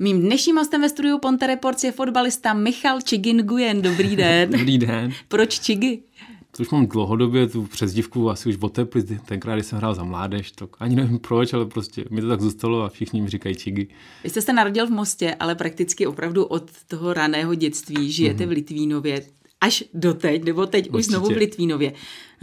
Mým 0.00 0.20
dnešním 0.20 0.56
hostem 0.56 0.80
ve 0.80 0.88
studiu 0.88 1.18
Ponte 1.18 1.46
Reports 1.46 1.84
je 1.84 1.92
fotbalista 1.92 2.54
Michal 2.54 3.00
Čigin 3.00 3.42
Gujen. 3.42 3.82
Dobrý 3.82 4.16
den. 4.16 4.50
Dobrý 4.50 4.78
den. 4.78 5.12
Proč 5.28 5.60
Čigy? 5.60 5.98
To 6.56 6.62
už 6.62 6.70
mám 6.70 6.86
dlouhodobě 6.86 7.46
tu 7.46 7.62
přezdívku 7.62 8.30
asi 8.30 8.48
už 8.48 8.56
od 8.60 8.72
tepli, 8.72 9.02
tenkrát, 9.02 9.54
když 9.54 9.66
jsem 9.66 9.78
hrál 9.78 9.94
za 9.94 10.04
mládež, 10.04 10.50
tak 10.50 10.70
ani 10.80 10.96
nevím 10.96 11.18
proč, 11.18 11.52
ale 11.52 11.66
prostě 11.66 12.04
mi 12.10 12.20
to 12.20 12.28
tak 12.28 12.40
zůstalo 12.40 12.82
a 12.82 12.88
všichni 12.88 13.22
mi 13.22 13.28
říkají 13.28 13.54
Čigy. 13.54 13.86
Vy 14.24 14.30
jste 14.30 14.42
se 14.42 14.52
narodil 14.52 14.86
v 14.86 14.90
Mostě, 14.90 15.34
ale 15.34 15.54
prakticky 15.54 16.06
opravdu 16.06 16.44
od 16.44 16.70
toho 16.86 17.12
raného 17.14 17.54
dětství 17.54 18.12
žijete 18.12 18.44
mm-hmm. 18.44 18.48
v 18.48 18.52
Litvínově 18.52 19.22
až 19.60 19.84
doteď, 19.94 20.44
nebo 20.44 20.66
teď 20.66 20.84
Určitě. 20.84 20.98
už 20.98 21.04
znovu 21.04 21.26
v 21.26 21.36
Litvínově. 21.36 21.92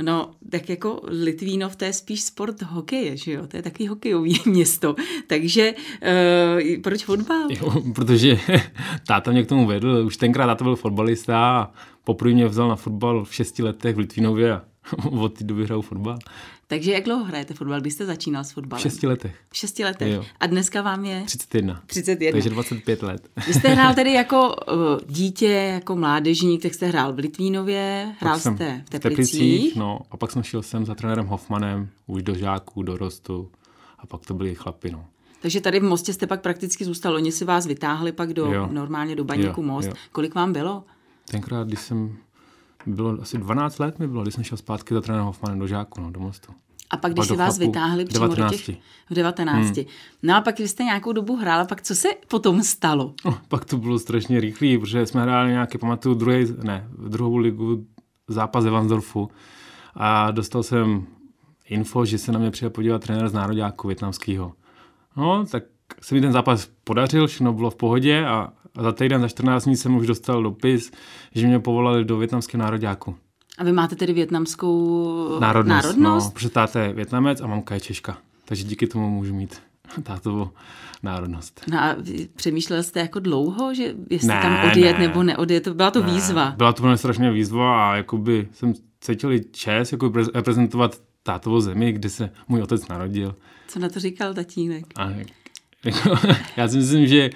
No, 0.01 0.31
tak 0.49 0.69
jako 0.69 1.01
Litvínov, 1.03 1.75
to 1.75 1.85
je 1.85 1.93
spíš 1.93 2.21
sport 2.21 2.61
hokeje, 2.61 3.17
že 3.17 3.31
jo? 3.31 3.47
To 3.47 3.57
je 3.57 3.63
taky 3.63 3.85
hokejový 3.85 4.39
město. 4.45 4.95
Takže 5.27 5.73
uh, 5.73 6.81
proč 6.81 7.03
fotbal? 7.03 7.47
Jo, 7.49 7.83
protože 7.95 8.39
táta 9.07 9.31
mě 9.31 9.43
k 9.43 9.49
tomu 9.49 9.65
vedl. 9.65 10.03
Už 10.05 10.17
tenkrát 10.17 10.45
táta 10.45 10.63
byl 10.63 10.75
fotbalista 10.75 11.59
a 11.61 11.71
poprvé 12.03 12.33
mě 12.33 12.47
vzal 12.47 12.67
na 12.69 12.75
fotbal 12.75 13.25
v 13.25 13.35
šesti 13.35 13.63
letech 13.63 13.95
v 13.95 13.99
Litvínově 13.99 14.53
a 14.53 14.61
od 15.11 15.33
té 15.33 15.43
doby 15.43 15.65
hraju 15.65 15.81
fotbal. 15.81 16.19
Takže 16.67 16.91
jak 16.91 17.03
dlouho 17.03 17.23
hrajete 17.23 17.53
fotbal? 17.53 17.81
Když 17.81 17.93
jste 17.93 18.05
začínal 18.05 18.43
s 18.43 18.51
fotbalem? 18.51 18.79
V 18.79 18.83
šesti 18.83 19.07
letech. 19.07 19.35
V 19.49 19.57
šesti 19.57 19.83
letech. 19.83 20.13
Jo. 20.13 20.25
A 20.39 20.47
dneska 20.47 20.81
vám 20.81 21.05
je? 21.05 21.23
31. 21.25 21.81
31. 21.85 22.31
Takže 22.31 22.49
25 22.49 23.03
let. 23.03 23.29
Vy 23.47 23.53
jste 23.53 23.69
hrál 23.69 23.93
tedy 23.95 24.13
jako 24.13 24.47
uh, 24.47 24.99
dítě, 25.07 25.51
jako 25.51 25.95
mládežník, 25.95 26.61
tak 26.61 26.73
jste 26.73 26.87
hrál 26.87 27.13
v 27.13 27.19
Litvínově, 27.19 28.15
hrál 28.19 28.39
jste 28.39 28.49
v 28.49 28.57
Teplicích. 28.57 28.89
V 28.89 28.99
Teplicích, 28.99 29.75
no. 29.75 29.99
A 30.11 30.17
pak 30.17 30.31
jsem 30.31 30.43
šel 30.43 30.61
sem 30.61 30.85
za 30.85 30.95
trenérem 30.95 31.25
Hoffmanem, 31.25 31.89
už 32.07 32.23
do 32.23 32.35
žáků, 32.35 32.83
do 32.83 32.97
rostu. 32.97 33.51
A 33.99 34.05
pak 34.05 34.25
to 34.25 34.33
byli 34.33 34.55
chlapi, 34.55 34.91
no. 34.91 35.05
Takže 35.41 35.61
tady 35.61 35.79
v 35.79 35.83
Mostě 35.83 36.13
jste 36.13 36.27
pak 36.27 36.41
prakticky 36.41 36.85
zůstal. 36.85 37.15
Oni 37.15 37.31
si 37.31 37.45
vás 37.45 37.67
vytáhli 37.67 38.11
pak 38.11 38.33
do, 38.33 38.53
jo. 38.53 38.69
normálně 38.71 39.15
do 39.15 39.23
baníku 39.23 39.61
jo, 39.61 39.67
Most. 39.67 39.87
Jo. 39.87 39.93
Kolik 40.11 40.35
vám 40.35 40.53
bylo? 40.53 40.83
Tenkrát, 41.31 41.67
když 41.67 41.79
jsem 41.79 42.17
bylo 42.87 43.21
asi 43.21 43.37
12 43.37 43.79
let 43.79 43.99
mi 43.99 44.07
bylo, 44.07 44.21
když 44.21 44.33
jsem 44.33 44.43
šel 44.43 44.57
zpátky 44.57 44.93
za 44.93 45.01
trenérem 45.01 45.25
Hoffmanem 45.25 45.59
do 45.59 45.67
žáku, 45.67 46.01
no, 46.01 46.11
do 46.11 46.19
mostu. 46.19 46.51
A 46.89 46.97
pak, 46.97 47.13
když 47.13 47.27
si 47.27 47.35
vás 47.35 47.57
vytáhli 47.57 48.05
přímo 48.05 48.27
19. 48.27 48.51
do 48.51 48.57
těch... 48.57 48.77
V 49.09 49.13
19. 49.13 49.77
Hmm. 49.77 49.85
No 50.23 50.35
a 50.35 50.41
pak 50.41 50.59
vy 50.59 50.67
jste 50.67 50.83
nějakou 50.83 51.11
dobu 51.11 51.35
hrál, 51.35 51.61
a 51.61 51.65
pak 51.65 51.81
co 51.81 51.95
se 51.95 52.09
potom 52.27 52.63
stalo? 52.63 53.13
No, 53.25 53.37
pak 53.47 53.65
to 53.65 53.77
bylo 53.77 53.99
strašně 53.99 54.39
rychlý, 54.39 54.77
protože 54.77 55.05
jsme 55.05 55.21
hráli 55.21 55.51
nějaký, 55.51 55.77
pamatuju, 55.77 56.15
druhý, 56.15 56.45
ne, 56.63 56.87
druhou 57.07 57.37
ligu, 57.37 57.85
zápas 58.27 58.65
Evansdorfu 58.65 59.29
a 59.93 60.31
dostal 60.31 60.63
jsem 60.63 61.05
info, 61.69 62.05
že 62.05 62.17
se 62.17 62.31
na 62.31 62.39
mě 62.39 62.51
přijel 62.51 62.69
podívat 62.69 63.01
trenér 63.01 63.29
z 63.29 63.33
nároďáku 63.33 63.87
větnamského. 63.87 64.53
No, 65.17 65.45
tak 65.45 65.63
se 66.01 66.15
mi 66.15 66.21
ten 66.21 66.31
zápas 66.31 66.69
podařil, 66.83 67.27
všechno 67.27 67.53
bylo 67.53 67.69
v 67.69 67.75
pohodě 67.75 68.25
a 68.25 68.53
za 68.83 68.91
týden, 68.91 69.21
za 69.21 69.27
14 69.27 69.63
dní 69.63 69.77
jsem 69.77 69.95
už 69.95 70.07
dostal 70.07 70.43
dopis, 70.43 70.91
že 71.35 71.47
mě 71.47 71.59
povolali 71.59 72.05
do 72.05 72.17
větnamského 72.17 72.63
nároďáku. 72.63 73.15
A 73.57 73.63
vy 73.63 73.71
máte 73.71 73.95
tedy 73.95 74.13
větnamskou 74.13 75.39
národnost? 75.39 75.83
národnost? 75.83 76.25
No, 76.25 76.31
protože 76.31 76.49
táta 76.49 76.81
je 76.81 76.93
větnamec 76.93 77.41
a 77.41 77.47
mamka 77.47 77.75
je 77.75 77.81
Češka. 77.81 78.17
Takže 78.45 78.63
díky 78.63 78.87
tomu 78.87 79.09
můžu 79.09 79.33
mít 79.35 79.61
tátovou 80.03 80.49
národnost. 81.03 81.61
No 81.71 81.79
a 81.79 81.95
přemýšlel 82.35 82.83
jste 82.83 82.99
jako 82.99 83.19
dlouho, 83.19 83.73
že 83.73 83.93
jestli 84.09 84.27
ne, 84.27 84.41
tam 84.41 84.71
odjet 84.71 84.93
ne, 84.93 85.07
nebo 85.07 85.23
neodjet? 85.23 85.67
Byla 85.67 85.91
to 85.91 86.03
ne, 86.03 86.13
výzva? 86.13 86.53
Byla 86.57 86.73
to 86.73 86.97
strašně 86.97 87.31
výzva 87.31 87.91
a 87.91 87.95
jakoby 87.95 88.47
jsem 88.51 88.73
cítil 89.01 89.39
čest 89.51 89.91
jako 89.91 90.11
reprezentovat 90.33 91.01
tátovou 91.23 91.59
zemi, 91.59 91.91
kde 91.91 92.09
se 92.09 92.29
můj 92.47 92.61
otec 92.61 92.87
narodil. 92.87 93.35
Co 93.67 93.79
na 93.79 93.89
to 93.89 93.99
říkal 93.99 94.33
tatínek? 94.33 94.85
A 94.95 95.09
já 96.57 96.67
si 96.67 96.77
myslím, 96.77 97.07
že 97.07 97.29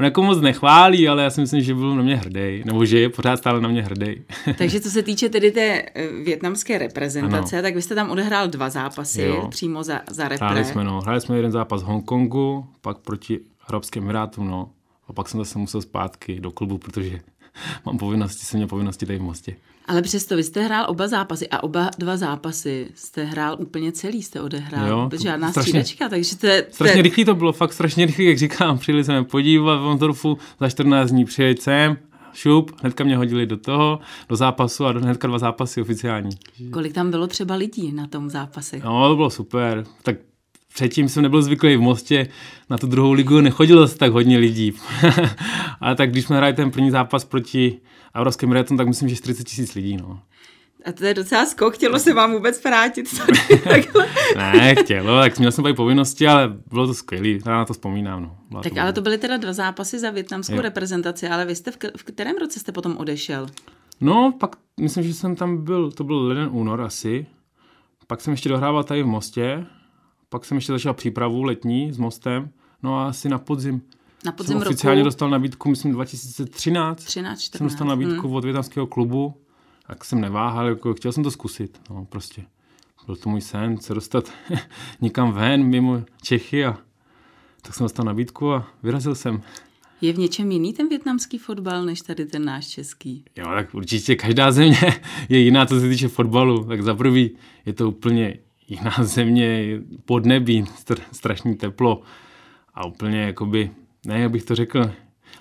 on 0.00 0.04
jako 0.04 0.22
moc 0.22 0.40
nechválí, 0.40 1.08
ale 1.08 1.22
já 1.22 1.30
si 1.30 1.40
myslím, 1.40 1.60
že 1.60 1.74
byl 1.74 1.96
na 1.96 2.02
mě 2.02 2.16
hrdý, 2.16 2.62
nebo 2.64 2.84
že 2.84 2.98
je 2.98 3.08
pořád 3.08 3.36
stále 3.36 3.60
na 3.60 3.68
mě 3.68 3.82
hrdý. 3.82 4.22
Takže 4.58 4.80
co 4.80 4.90
se 4.90 5.02
týče 5.02 5.28
tedy 5.28 5.50
té 5.50 5.82
eh, 5.94 6.08
větnamské 6.24 6.78
reprezentace, 6.78 7.56
ano. 7.56 7.62
tak 7.62 7.74
vy 7.74 7.82
jste 7.82 7.94
tam 7.94 8.10
odehrál 8.10 8.48
dva 8.48 8.70
zápasy 8.70 9.22
jo. 9.22 9.48
přímo 9.50 9.82
za, 9.82 10.00
za 10.10 10.28
repre. 10.28 10.46
Hráli 10.46 10.64
jsme, 10.64 10.84
no. 10.84 11.00
Hráli 11.00 11.20
jsme 11.20 11.36
jeden 11.36 11.52
zápas 11.52 11.82
v 11.82 11.86
Hongkongu, 11.86 12.66
pak 12.80 12.98
proti 12.98 13.40
Arabským 13.68 14.02
Emirátům, 14.02 14.48
no. 14.48 14.70
A 15.08 15.12
pak 15.12 15.28
jsem 15.28 15.40
zase 15.40 15.58
musel 15.58 15.82
zpátky 15.82 16.40
do 16.40 16.50
klubu, 16.50 16.78
protože 16.78 17.20
mám 17.86 17.98
povinnosti, 17.98 18.46
jsem 18.46 18.58
měl 18.58 18.68
povinnosti 18.68 19.06
tady 19.06 19.18
v 19.18 19.22
Mostě. 19.22 19.56
Ale 19.88 20.02
přesto 20.02 20.36
vy 20.36 20.42
jste 20.42 20.62
hrál 20.62 20.86
oba 20.88 21.08
zápasy 21.08 21.48
a 21.48 21.62
oba 21.62 21.90
dva 21.98 22.16
zápasy 22.16 22.88
jste 22.94 23.24
hrál 23.24 23.56
úplně 23.60 23.92
celý, 23.92 24.22
jste 24.22 24.40
odehrál. 24.40 24.88
Jo, 24.88 25.10
žádná 25.22 25.50
strašně, 25.50 25.70
střídačka, 25.70 26.08
takže 26.08 26.36
to 26.36 26.46
je... 26.46 26.66
Strašně 26.70 27.02
rychlý 27.02 27.24
to 27.24 27.34
bylo, 27.34 27.52
fakt 27.52 27.72
strašně 27.72 28.06
rychlý, 28.06 28.24
jak 28.24 28.38
říkám. 28.38 28.78
Přijeli 28.86 29.04
jsme 29.04 29.24
podívat 29.24 29.76
v 29.76 29.86
Ondorfu, 29.86 30.38
za 30.60 30.68
14 30.68 31.10
dní 31.10 31.24
přijet 31.24 31.62
sem, 31.62 31.96
šup, 32.32 32.80
hnedka 32.80 33.04
mě 33.04 33.16
hodili 33.16 33.46
do 33.46 33.56
toho, 33.56 33.98
do 34.28 34.36
zápasu 34.36 34.86
a 34.86 34.90
hnedka 34.90 35.28
dva 35.28 35.38
zápasy 35.38 35.80
oficiální. 35.82 36.30
Kolik 36.72 36.92
tam 36.92 37.10
bylo 37.10 37.26
třeba 37.26 37.54
lidí 37.54 37.92
na 37.92 38.06
tom 38.06 38.30
zápase? 38.30 38.80
No, 38.84 39.08
to 39.08 39.16
bylo 39.16 39.30
super. 39.30 39.84
Tak 40.02 40.16
předtím 40.76 41.08
jsem 41.08 41.22
nebyl 41.22 41.42
zvyklý 41.42 41.76
v 41.76 41.80
Mostě, 41.80 42.28
na 42.70 42.78
tu 42.78 42.86
druhou 42.86 43.12
ligu 43.12 43.40
nechodilo 43.40 43.88
se 43.88 43.98
tak 43.98 44.12
hodně 44.12 44.38
lidí. 44.38 44.72
Ale 45.80 45.94
tak 45.94 46.10
když 46.10 46.24
jsme 46.24 46.36
hráli 46.36 46.52
ten 46.52 46.70
první 46.70 46.90
zápas 46.90 47.24
proti 47.24 47.80
Aurovským 48.14 48.52
Reton, 48.52 48.76
tak 48.76 48.88
myslím, 48.88 49.08
že 49.08 49.16
40 49.16 49.44
tisíc 49.44 49.74
lidí. 49.74 49.96
No. 49.96 50.20
A 50.84 50.92
to 50.92 51.04
je 51.04 51.14
docela 51.14 51.46
skok, 51.46 51.74
chtělo 51.74 51.98
se 51.98 52.14
vám 52.14 52.32
vůbec 52.32 52.64
vrátit 52.64 53.20
ne, 54.36 54.74
chtělo, 54.74 55.20
tak 55.20 55.38
měl 55.38 55.52
jsem 55.52 55.64
tady 55.64 55.74
povinnosti, 55.74 56.26
ale 56.26 56.56
bylo 56.70 56.86
to 56.86 56.94
skvělé, 56.94 57.28
já 57.28 57.52
na 57.52 57.64
to 57.64 57.72
vzpomínám. 57.72 58.36
No. 58.50 58.62
tak 58.62 58.72
to 58.74 58.80
ale 58.80 58.92
to 58.92 59.00
byly 59.00 59.18
teda 59.18 59.36
dva 59.36 59.52
zápasy 59.52 59.98
za 59.98 60.10
větnamskou 60.10 60.54
jo. 60.54 60.62
reprezentaci, 60.62 61.28
ale 61.28 61.44
vy 61.44 61.54
jste 61.54 61.70
v, 61.70 61.76
v 61.96 62.02
kterém 62.04 62.36
roce 62.36 62.60
jste 62.60 62.72
potom 62.72 62.96
odešel? 62.96 63.46
No, 64.00 64.32
pak 64.40 64.56
myslím, 64.80 65.04
že 65.04 65.14
jsem 65.14 65.36
tam 65.36 65.64
byl, 65.64 65.90
to 65.90 66.04
byl 66.04 66.26
leden 66.26 66.48
únor 66.52 66.80
asi, 66.80 67.26
pak 68.06 68.20
jsem 68.20 68.30
ještě 68.30 68.48
dohrával 68.48 68.84
tady 68.84 69.02
v 69.02 69.06
Mostě, 69.06 69.66
pak 70.28 70.44
jsem 70.44 70.56
ještě 70.56 70.72
začal 70.72 70.94
přípravu 70.94 71.42
letní 71.42 71.92
s 71.92 71.98
Mostem, 71.98 72.50
no 72.82 72.98
a 72.98 73.08
asi 73.08 73.28
na 73.28 73.38
podzim 73.38 73.82
na 74.24 74.32
podzim 74.32 74.58
jsem 74.58 74.68
oficiálně 74.68 75.00
roku... 75.00 75.06
dostal 75.06 75.30
nabídku, 75.30 75.68
myslím 75.68 75.92
2013. 75.92 77.04
13, 77.04 77.40
14. 77.40 77.58
Jsem 77.58 77.66
dostal 77.66 77.88
nabídku 77.88 78.26
hmm. 78.26 78.36
od 78.36 78.44
větnamského 78.44 78.86
klubu, 78.86 79.34
tak 79.86 80.04
jsem 80.04 80.20
neváhal, 80.20 80.68
jako 80.68 80.94
chtěl 80.94 81.12
jsem 81.12 81.24
to 81.24 81.30
zkusit, 81.30 81.80
no 81.90 82.04
prostě. 82.04 82.44
Byl 83.06 83.16
to 83.16 83.30
můj 83.30 83.40
sen, 83.40 83.78
se 83.78 83.94
dostat 83.94 84.32
někam 85.00 85.32
ven, 85.32 85.64
mimo 85.64 86.02
Čechy 86.22 86.64
a 86.64 86.78
tak 87.62 87.74
jsem 87.74 87.84
dostal 87.84 88.04
nabídku 88.04 88.52
a 88.52 88.68
vyrazil 88.82 89.14
jsem. 89.14 89.42
Je 90.00 90.12
v 90.12 90.18
něčem 90.18 90.52
jiný 90.52 90.72
ten 90.72 90.88
větnamský 90.88 91.38
fotbal, 91.38 91.84
než 91.84 92.00
tady 92.00 92.26
ten 92.26 92.44
náš 92.44 92.66
český? 92.66 93.24
Jo, 93.36 93.46
tak 93.46 93.74
určitě 93.74 94.16
každá 94.16 94.52
země 94.52 95.00
je 95.28 95.38
jiná, 95.38 95.66
co 95.66 95.80
se 95.80 95.88
týče 95.88 96.08
fotbalu. 96.08 96.64
Tak 96.64 96.82
za 96.82 96.94
prvý 96.94 97.36
je 97.66 97.72
to 97.72 97.88
úplně 97.88 98.38
jiná 98.68 98.94
země, 99.02 99.80
podnebí, 100.04 100.64
strašný 101.12 101.56
teplo 101.56 102.02
a 102.74 102.86
úplně 102.86 103.20
jakoby 103.20 103.70
ne, 104.06 104.20
jak 104.20 104.30
bych 104.30 104.44
to 104.44 104.54
řekl, 104.54 104.90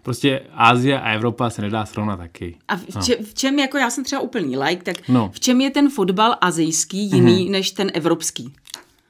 prostě 0.04 0.42
Ázie 0.54 1.02
a 1.02 1.14
Evropa 1.14 1.50
se 1.50 1.62
nedá 1.62 1.86
srovnat 1.86 2.18
taky. 2.18 2.58
A 2.68 2.78
v, 2.78 2.96
no. 2.96 3.02
če, 3.02 3.16
v 3.24 3.34
čem, 3.34 3.60
jako 3.60 3.78
já 3.78 3.90
jsem 3.90 4.04
třeba 4.04 4.22
úplný 4.22 4.58
like, 4.58 4.84
tak 4.84 5.10
no. 5.10 5.32
v 5.34 5.40
čem 5.40 5.62
je 5.62 5.70
ten 5.70 5.90
fotbal 5.90 6.36
azijský 6.42 7.12
jiný 7.12 7.48
mm-hmm. 7.48 7.52
než 7.52 7.72
ten 7.72 7.92
evropský? 7.94 8.54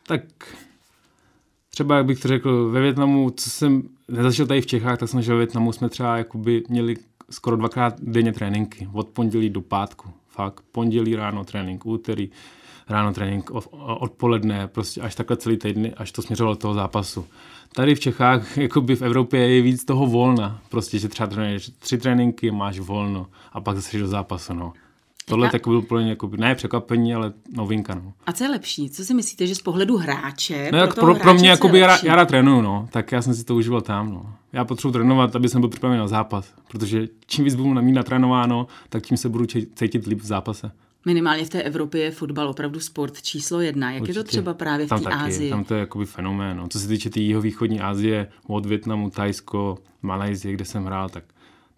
Tak 0.08 0.22
třeba, 1.70 1.98
jak 1.98 2.06
bych 2.06 2.20
to 2.20 2.28
řekl, 2.28 2.70
ve 2.70 2.82
Větnamu, 2.82 3.30
co 3.30 3.50
jsem 3.50 3.84
nezačal 4.08 4.46
tady 4.46 4.62
v 4.62 4.66
Čechách, 4.66 4.98
tak 5.00 5.10
jsem 5.10 5.22
žil 5.22 5.34
ve 5.34 5.40
Větnamu, 5.40 5.72
jsme 5.72 5.90
třeba 5.90 6.18
jakoby 6.18 6.64
měli 6.70 6.96
skoro 7.30 7.58
dvakrát 7.58 8.02
denně 8.02 8.34
tréninky, 8.34 8.90
od 8.94 9.08
pondělí 9.08 9.50
do 9.50 9.62
pátku. 9.62 10.10
Fakt, 10.30 10.64
pondělí 10.72 11.16
ráno 11.16 11.44
trénink, 11.44 11.86
úterý 11.86 12.30
ráno 12.90 13.14
trénink, 13.14 13.52
odpoledne, 13.78 14.68
prostě 14.68 15.02
až 15.02 15.16
takhle 15.16 15.38
celý 15.38 15.58
týden, 15.58 15.94
až 15.98 16.12
to 16.12 16.22
směřovalo 16.22 16.56
toho 16.56 16.74
zápasu. 16.74 17.26
Tady 17.74 17.96
v 17.96 18.00
Čechách, 18.00 18.58
jakoby 18.58 18.96
v 18.96 19.02
Evropě 19.02 19.50
je 19.50 19.62
víc 19.62 19.86
toho 19.86 20.06
volna. 20.06 20.62
Prostě, 20.70 21.00
že 21.00 21.10
třeba 21.10 21.28
trénuješ 21.28 21.72
tři 21.80 21.98
tréninky, 21.98 22.52
máš 22.52 22.80
volno 22.80 23.28
a 23.54 23.62
pak 23.62 23.76
zase 23.76 23.98
do 23.98 24.08
zápasu, 24.08 24.54
no. 24.54 24.74
Tohle 25.28 25.50
tak 25.50 25.68
byl 25.68 25.82
pro 25.82 26.00
ně 26.00 26.10
jako, 26.10 26.32
ne 26.38 26.56
překvapení, 26.56 27.16
ale 27.16 27.34
novinka. 27.54 27.96
No. 27.96 28.14
A 28.26 28.32
co 28.32 28.44
je 28.44 28.50
lepší? 28.50 28.90
Co 28.90 29.06
si 29.06 29.14
myslíte, 29.14 29.48
že 29.48 29.56
z 29.56 29.62
pohledu 29.62 29.98
hráče? 29.98 30.70
No, 30.72 30.88
pro, 30.88 31.02
pro, 31.02 31.16
pro 31.16 31.34
mě 31.34 31.50
jakoby 31.50 31.80
já, 31.80 31.98
já 32.04 32.16
rád 32.16 32.28
trénuju, 32.28 32.62
no. 32.62 32.88
tak 32.92 33.12
já 33.12 33.22
jsem 33.22 33.34
si 33.34 33.44
to 33.44 33.56
užíval 33.56 33.82
tam. 33.82 34.14
No. 34.14 34.34
Já 34.54 34.66
potřebuji 34.66 34.92
trénovat, 34.92 35.36
aby 35.36 35.50
jsem 35.50 35.62
byl 35.62 35.70
připraven 35.70 36.00
na 36.00 36.08
zápas, 36.08 36.54
protože 36.68 37.08
čím 37.26 37.46
víc 37.46 37.56
budu 37.56 37.74
na 37.74 37.82
mít 37.82 37.94
natrénováno, 37.94 38.68
tak 38.90 39.04
tím 39.04 39.18
se 39.18 39.30
budu 39.30 39.46
cítit 39.76 40.08
líp 40.08 40.22
v 40.22 40.26
zápase. 40.26 40.72
Minimálně 41.06 41.46
v 41.46 41.50
té 41.50 41.62
Evropě 41.62 42.02
je 42.02 42.12
fotbal 42.12 42.50
opravdu 42.50 42.80
sport 42.80 43.22
číslo 43.22 43.62
jedna. 43.62 43.92
Jak 43.92 44.02
Určitě. 44.02 44.20
je 44.20 44.24
to 44.24 44.28
třeba 44.28 44.54
právě 44.54 44.86
v 44.86 44.90
té 44.90 45.10
Ázii? 45.10 45.50
Tam 45.50 45.64
to 45.64 45.74
je 45.74 45.80
jakoby 45.80 46.06
fenomén. 46.06 46.58
No. 46.58 46.68
Co 46.68 46.80
se 46.80 46.88
týče 46.88 47.10
té 47.10 47.14
tý 47.14 47.26
jihovýchodní 47.26 47.82
Asie, 47.82 48.28
od 48.48 48.66
Větnamu, 48.66 49.10
Tajsko, 49.10 49.78
Malajzie, 50.02 50.54
kde 50.54 50.66
jsem 50.66 50.86
hrál, 50.86 51.10
tak 51.10 51.24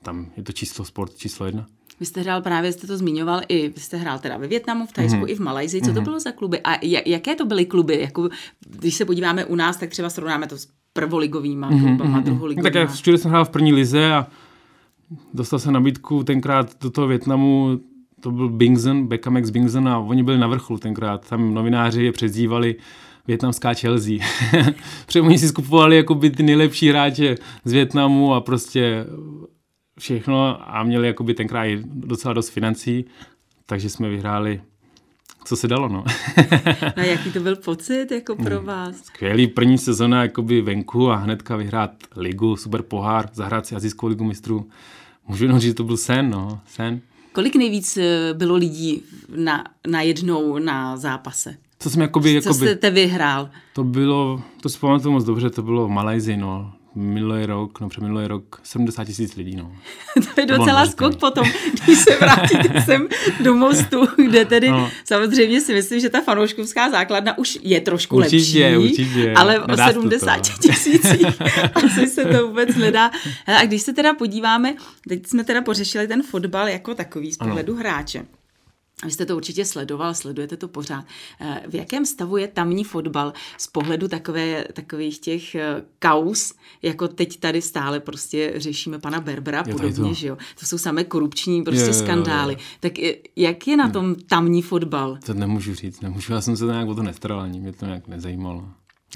tam 0.04 0.28
je 0.38 0.44
to 0.44 0.52
číslo 0.52 0.86
sport 0.86 1.16
číslo 1.16 1.46
jedna. 1.46 1.66
Vy 2.00 2.06
jste 2.06 2.22
hrál 2.22 2.42
právě, 2.42 2.72
jste 2.72 2.88
to 2.88 2.98
zmiňoval, 2.98 3.42
i 3.48 3.68
vy 3.70 3.82
jste 3.82 3.98
hrál 3.98 4.20
teda 4.20 4.38
ve 4.38 4.48
Větnamu, 4.48 4.86
v 4.86 4.92
Tajsku 4.92 5.20
mm-hmm. 5.20 5.30
i 5.32 5.36
v 5.36 5.40
Malajzii. 5.40 5.82
Co 5.82 5.92
mm-hmm. 5.92 5.94
to 5.94 6.02
bylo 6.02 6.20
za 6.20 6.32
kluby? 6.32 6.60
A 6.64 6.86
jaké 7.06 7.36
to 7.36 7.46
byly 7.46 7.66
kluby? 7.66 8.00
Jako, 8.02 8.30
když 8.70 8.96
se 8.96 9.06
podíváme 9.06 9.46
u 9.46 9.56
nás, 9.56 9.78
tak 9.78 9.90
třeba 9.90 10.10
srovnáme 10.10 10.48
to 10.48 10.58
s 10.58 10.68
prvoligovýma 10.94 11.72
mm-hmm, 11.72 11.98
klubama, 11.98 12.20
mm-hmm. 12.20 12.24
druholigovýma. 12.24 12.64
Tak 12.64 12.76
jak 12.76 12.92
všude 12.92 13.18
jsem 13.18 13.32
hrál 13.32 13.46
v 13.46 13.50
první 13.50 13.74
lize 13.74 14.14
a 14.14 14.28
dostal 15.34 15.60
jsem 15.60 15.74
nabídku 15.74 16.24
tenkrát 16.24 16.82
do 16.82 16.90
toho 16.90 17.08
Větnamu, 17.08 17.80
to 18.22 18.32
byl 18.32 18.50
Bingzen, 18.50 19.08
Beckham 19.08 19.38
X 19.38 19.50
Bingzen 19.50 19.88
a 19.88 20.00
oni 20.00 20.24
byli 20.24 20.38
na 20.38 20.48
vrcholu 20.48 20.80
tenkrát. 20.80 21.30
Tam 21.30 21.54
novináři 21.54 22.04
je 22.04 22.12
přezdívali 22.12 22.76
větnamská 23.28 23.74
Chelsea. 23.74 24.18
Protože 25.06 25.22
oni 25.22 25.40
si 25.40 25.48
skupovali 25.48 25.96
jako 25.96 26.16
by 26.16 26.30
ty 26.30 26.44
nejlepší 26.44 26.90
hráče 26.90 27.36
z 27.66 27.72
Větnamu 27.72 28.34
a 28.34 28.42
prostě 28.42 29.06
všechno 30.00 30.58
a 30.76 30.84
měli 30.84 31.08
jako 31.08 31.24
by 31.24 31.34
tenkrát 31.34 31.80
docela 31.84 32.34
dost 32.34 32.50
financí, 32.50 33.06
takže 33.66 33.90
jsme 33.90 34.10
vyhráli 34.10 34.62
co 35.48 35.56
se 35.56 35.68
dalo, 35.68 35.90
no. 35.90 36.04
a 36.96 37.02
jaký 37.02 37.32
to 37.32 37.40
byl 37.40 37.56
pocit 37.56 38.12
jako 38.12 38.36
pro 38.36 38.58
hmm. 38.58 38.66
vás? 38.66 39.04
Skvělý 39.04 39.48
první 39.48 39.78
sezona 39.78 40.22
jakoby 40.22 40.62
venku 40.62 41.12
a 41.12 41.16
hnedka 41.16 41.56
vyhrát 41.56 41.92
ligu, 42.16 42.56
super 42.56 42.82
pohár, 42.82 43.30
zahrát 43.34 43.66
si 43.66 43.76
azijskou 43.76 44.08
ligu 44.08 44.24
mistrů. 44.24 44.70
Můžu 45.28 45.44
jenom 45.44 45.60
říct, 45.60 45.72
že 45.72 45.74
to 45.74 45.84
byl 45.84 45.98
sen, 45.98 46.30
no, 46.30 46.60
sen. 46.66 47.02
Kolik 47.38 47.56
nejvíc 47.56 47.98
eh, 47.98 48.34
bylo 48.34 48.56
lidí 48.56 49.02
na, 49.36 49.64
na 49.88 50.02
jednou 50.02 50.60
na 50.60 50.98
zápase? 50.98 51.56
Co 51.80 51.90
jsem 51.90 52.02
jakoby, 52.02 52.34
jakoby... 52.34 52.60
Co 52.60 52.76
jste 52.76 52.90
vyhrál? 52.90 53.50
To 53.74 53.84
bylo, 53.84 54.42
to 54.62 54.70
si 54.70 54.80
pamatuju 54.80 55.14
moc 55.14 55.24
dobře, 55.24 55.50
to 55.50 55.62
bylo 55.62 55.88
v 55.88 55.90
Malajzi, 55.90 56.38
no 56.38 56.74
minulý 56.98 57.46
rok, 57.46 57.80
no 57.80 57.90
minulý 58.02 58.28
rok 58.28 58.62
70 58.64 59.06
tisíc 59.06 59.36
lidí, 59.36 59.56
no. 59.56 59.72
to 60.36 60.42
je 60.42 60.46
docela 60.46 60.86
skok 60.86 61.16
potom, 61.16 61.48
když 61.86 62.00
se 62.00 62.16
vrátíte 62.16 62.82
sem 62.86 63.08
do 63.44 63.56
mostu, 63.56 64.08
kde 64.16 64.46
tedy 64.46 64.70
no. 64.70 64.90
samozřejmě 65.04 65.62
si 65.62 65.74
myslím, 65.74 66.00
že 66.00 66.10
ta 66.10 66.22
fanouškovská 66.22 66.90
základna 66.90 67.38
už 67.38 67.60
je 67.62 67.82
trošku 67.82 68.16
určitě, 68.16 68.66
lepší, 68.66 68.90
určitě. 68.90 69.34
ale 69.34 69.60
o 69.60 69.78
70 69.78 70.42
tisících 70.42 71.42
asi 71.76 72.08
se 72.08 72.26
to 72.26 72.48
vůbec 72.48 72.76
nedá. 72.76 73.12
A 73.46 73.66
když 73.66 73.82
se 73.82 73.94
teda 73.94 74.14
podíváme, 74.14 74.76
teď 75.10 75.28
jsme 75.28 75.44
teda 75.44 75.62
pořešili 75.62 76.08
ten 76.08 76.24
fotbal 76.24 76.68
jako 76.68 76.96
takový 76.96 77.34
z 77.34 77.38
pohledu 77.38 77.74
ano. 77.74 77.80
hráče. 77.80 78.26
Vy 79.06 79.12
jste 79.12 79.26
to 79.26 79.36
určitě 79.36 79.66
sledoval, 79.66 80.14
sledujete 80.14 80.58
to 80.58 80.68
pořád. 80.68 81.06
Eh, 81.42 81.64
v 81.68 81.76
jakém 81.76 82.06
stavu 82.06 82.38
je 82.38 82.48
tamní 82.48 82.84
fotbal 82.84 83.34
z 83.58 83.68
pohledu 83.68 84.08
takové, 84.08 84.66
takových 84.74 85.20
těch 85.20 85.56
eh, 85.56 85.84
kaus, 86.00 86.54
jako 86.82 87.08
teď 87.08 87.40
tady 87.40 87.62
stále 87.62 88.00
prostě 88.00 88.54
řešíme 88.56 89.00
pana 89.00 89.22
Berbera 89.22 89.60
a 89.60 89.64
podobně, 89.64 90.14
že 90.14 90.28
jo? 90.28 90.38
To 90.60 90.66
jsou 90.66 90.78
samé 90.78 91.04
korupční 91.04 91.64
prostě 91.64 91.90
je, 91.90 91.94
skandály. 91.94 92.54
Je, 92.54 92.60
je. 92.60 92.80
Tak 92.80 93.24
jak 93.36 93.68
je 93.68 93.78
na 93.78 93.90
tom 93.90 94.16
tamní 94.16 94.62
fotbal? 94.62 95.18
To 95.26 95.34
nemůžu 95.34 95.76
říct, 95.76 96.02
nemůžu. 96.02 96.34
Já 96.34 96.42
jsem 96.42 96.58
se 96.58 96.66
nějak 96.66 96.88
o 96.88 96.96
to 96.96 97.04
nestaral 97.04 97.42
ani, 97.42 97.60
mě 97.60 97.74
to 97.74 97.86
nějak 97.86 98.08
nezajímalo. 98.08 98.66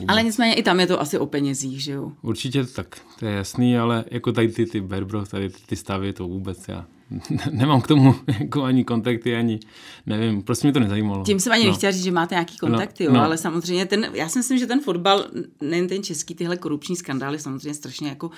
Ale 0.07 0.23
nicméně 0.23 0.55
i 0.55 0.63
tam 0.63 0.79
je 0.79 0.87
to 0.87 1.01
asi 1.01 1.17
o 1.17 1.25
penězích, 1.25 1.83
že 1.83 1.91
jo? 1.91 2.11
Určitě 2.21 2.63
tak, 2.63 3.01
to 3.19 3.25
je 3.25 3.31
jasný, 3.31 3.77
ale 3.77 4.05
jako 4.11 4.31
tady 4.31 4.47
ty, 4.47 4.65
ty 4.65 4.81
Berbro, 4.81 5.25
tady 5.25 5.49
ty 5.49 5.75
stavy, 5.75 6.13
to 6.13 6.27
vůbec 6.27 6.67
já 6.67 6.85
nemám 7.51 7.81
k 7.81 7.87
tomu 7.87 8.15
jako 8.39 8.63
ani 8.63 8.83
kontakty, 8.83 9.35
ani 9.35 9.59
nevím, 10.05 10.43
prostě 10.43 10.67
mě 10.67 10.73
to 10.73 10.79
nezajímalo. 10.79 11.23
Tím 11.23 11.39
jsem 11.39 11.53
ani 11.53 11.65
no. 11.65 11.71
nechtěla 11.71 11.91
říct, 11.91 12.03
že 12.03 12.11
máte 12.11 12.35
nějaký 12.35 12.55
no, 12.63 12.69
kontakty, 12.69 13.03
no, 13.03 13.09
jo, 13.09 13.17
no. 13.17 13.23
ale 13.23 13.37
samozřejmě 13.37 13.85
ten, 13.85 14.07
já 14.13 14.29
si 14.29 14.39
myslím, 14.39 14.57
že 14.57 14.67
ten 14.67 14.81
fotbal, 14.81 15.25
nejen 15.61 15.87
ten 15.87 16.03
český, 16.03 16.35
tyhle 16.35 16.57
korupční 16.57 16.95
skandály 16.95 17.39
samozřejmě 17.39 17.73
strašně 17.73 18.09
jako 18.09 18.31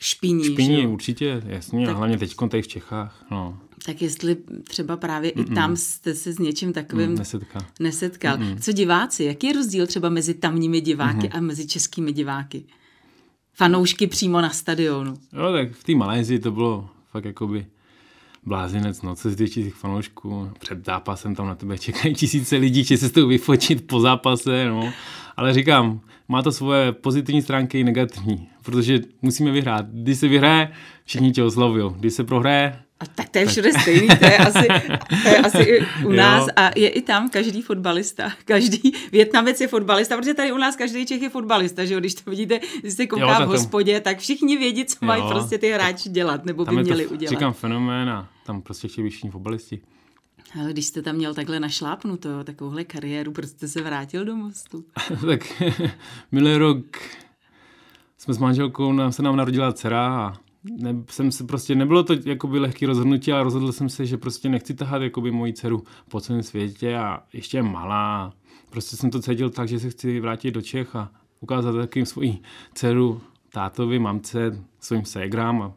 špiní. 0.00 0.44
Špiní, 0.44 0.82
že? 0.82 0.88
určitě, 0.88 1.42
jasně, 1.46 1.86
tak, 1.86 1.94
a 1.94 1.98
hlavně 1.98 2.18
teď 2.18 2.34
tady 2.50 2.62
v 2.62 2.68
Čechách, 2.68 3.24
no. 3.30 3.58
Tak 3.84 4.02
jestli 4.02 4.36
třeba 4.64 4.96
právě 4.96 5.30
Mm-mm. 5.30 5.52
i 5.52 5.54
tam 5.54 5.76
jste 5.76 6.14
se 6.14 6.32
s 6.32 6.38
něčím 6.38 6.72
takovým 6.72 7.10
mm, 7.10 7.18
nesetkal. 7.18 7.62
nesetkal. 7.80 8.36
Mm-mm. 8.36 8.60
Co 8.60 8.72
diváci, 8.72 9.24
jaký 9.24 9.46
je 9.46 9.52
rozdíl 9.52 9.86
třeba 9.86 10.08
mezi 10.08 10.34
tamními 10.34 10.80
diváky 10.80 11.18
mm-hmm. 11.18 11.38
a 11.38 11.40
mezi 11.40 11.66
českými 11.66 12.12
diváky? 12.12 12.64
Fanoušky 13.54 14.06
přímo 14.06 14.40
na 14.40 14.50
stadionu. 14.50 15.14
Jo, 15.32 15.52
tak 15.52 15.72
v 15.72 15.84
té 15.84 15.94
Malézii 15.94 16.38
to 16.38 16.50
bylo 16.50 16.88
fakt 17.10 17.24
jakoby 17.24 17.66
blázinec, 18.46 19.02
no, 19.02 19.14
co 19.14 19.30
se 19.30 19.36
týče 19.36 19.62
těch 19.62 19.74
fanoušků. 19.74 20.50
Před 20.58 20.84
zápasem 20.84 21.34
tam 21.34 21.46
na 21.46 21.54
tebe 21.54 21.78
čekají 21.78 22.14
tisíce 22.14 22.56
lidí, 22.56 22.84
že 22.84 22.96
se 22.96 23.08
s 23.08 23.12
tou 23.12 23.28
vyfočit 23.28 23.86
po 23.86 24.00
zápase, 24.00 24.68
no. 24.68 24.92
Ale 25.36 25.54
říkám, 25.54 26.00
má 26.28 26.42
to 26.42 26.52
svoje 26.52 26.92
pozitivní 26.92 27.42
stránky 27.42 27.80
i 27.80 27.84
negativní, 27.84 28.48
protože 28.62 29.00
musíme 29.22 29.50
vyhrát. 29.50 29.86
Když 29.90 30.18
se 30.18 30.28
vyhraje, 30.28 30.72
všichni 31.04 31.32
tě 31.32 31.42
oslavují. 31.42 31.94
Když 31.98 32.14
se 32.14 32.24
prohraje, 32.24 32.82
a 33.02 33.06
tak 33.14 33.28
to 33.28 33.38
je 33.38 33.46
všude 33.46 33.72
stejný, 33.72 34.08
to 34.08 34.24
je 34.24 34.38
asi, 34.38 34.66
to 35.22 35.28
je 35.28 35.38
asi 35.38 35.62
i 35.62 35.86
u 36.04 36.12
nás 36.12 36.46
jo. 36.46 36.52
a 36.56 36.70
je 36.76 36.88
i 36.88 37.02
tam 37.02 37.30
každý 37.30 37.62
fotbalista, 37.62 38.32
každý 38.44 38.92
Větnamec 39.12 39.60
je 39.60 39.68
fotbalista, 39.68 40.16
protože 40.16 40.34
tady 40.34 40.52
u 40.52 40.58
nás 40.58 40.76
každý 40.76 41.06
Čech 41.06 41.22
je 41.22 41.30
fotbalista, 41.30 41.84
že 41.84 41.94
jo, 41.94 42.00
když 42.00 42.14
to 42.14 42.30
vidíte, 42.30 42.60
když 42.80 42.94
se 42.94 43.06
kouká 43.06 43.40
jo, 43.40 43.46
v 43.46 43.48
hospodě, 43.48 44.00
tak 44.00 44.18
všichni 44.18 44.56
vědí, 44.56 44.84
co 44.84 44.96
jo. 45.02 45.06
mají 45.06 45.22
prostě 45.28 45.58
ty 45.58 45.70
hráči 45.70 46.08
dělat, 46.08 46.44
nebo 46.44 46.64
tam 46.64 46.76
by 46.76 46.82
měli 46.82 47.06
to, 47.06 47.14
udělat. 47.14 47.30
Říkám 47.30 47.52
fenomén 47.52 48.10
a 48.10 48.28
tam 48.46 48.62
prostě 48.62 48.88
chtějí 48.88 49.10
všichni 49.10 49.30
fotbalisti. 49.30 49.80
Ale 50.60 50.72
když 50.72 50.86
jste 50.86 51.02
tam 51.02 51.16
měl 51.16 51.34
takhle 51.34 51.60
našlápnuto, 51.60 52.44
takovouhle 52.44 52.84
kariéru, 52.84 53.32
proč 53.32 53.48
jste 53.48 53.68
se 53.68 53.82
vrátil 53.82 54.24
do 54.24 54.36
Mostu? 54.36 54.84
tak 55.26 55.62
minulý 56.32 56.56
rok 56.56 56.98
jsme 58.18 58.34
s 58.34 58.38
manželkou, 58.38 59.10
se 59.10 59.22
nám 59.22 59.36
narodila 59.36 59.72
dcera 59.72 60.06
a 60.06 60.41
ne, 60.64 61.04
jsem 61.10 61.32
se 61.32 61.44
prostě, 61.44 61.74
nebylo 61.74 62.02
to 62.02 62.14
jakoby 62.24 62.58
lehký 62.58 62.86
rozhodnutí, 62.86 63.32
ale 63.32 63.44
rozhodl 63.44 63.72
jsem 63.72 63.88
se, 63.88 64.06
že 64.06 64.18
prostě 64.18 64.48
nechci 64.48 64.74
tahat 64.74 65.02
jakoby 65.02 65.30
moji 65.30 65.52
dceru 65.52 65.84
po 66.08 66.20
celém 66.20 66.42
světě 66.42 66.96
a 66.96 67.22
ještě 67.32 67.58
je 67.58 67.62
malá. 67.62 68.32
Prostě 68.70 68.96
jsem 68.96 69.10
to 69.10 69.20
cítil 69.22 69.50
tak, 69.50 69.68
že 69.68 69.78
se 69.78 69.90
chci 69.90 70.20
vrátit 70.20 70.50
do 70.50 70.62
Čech 70.62 70.96
a 70.96 71.10
ukázat 71.40 71.72
takovým 71.72 72.06
svoji 72.06 72.38
dceru, 72.74 73.20
tátovi, 73.52 73.98
mamce, 73.98 74.64
svým 74.80 75.04
ségrám 75.04 75.62
a 75.62 75.72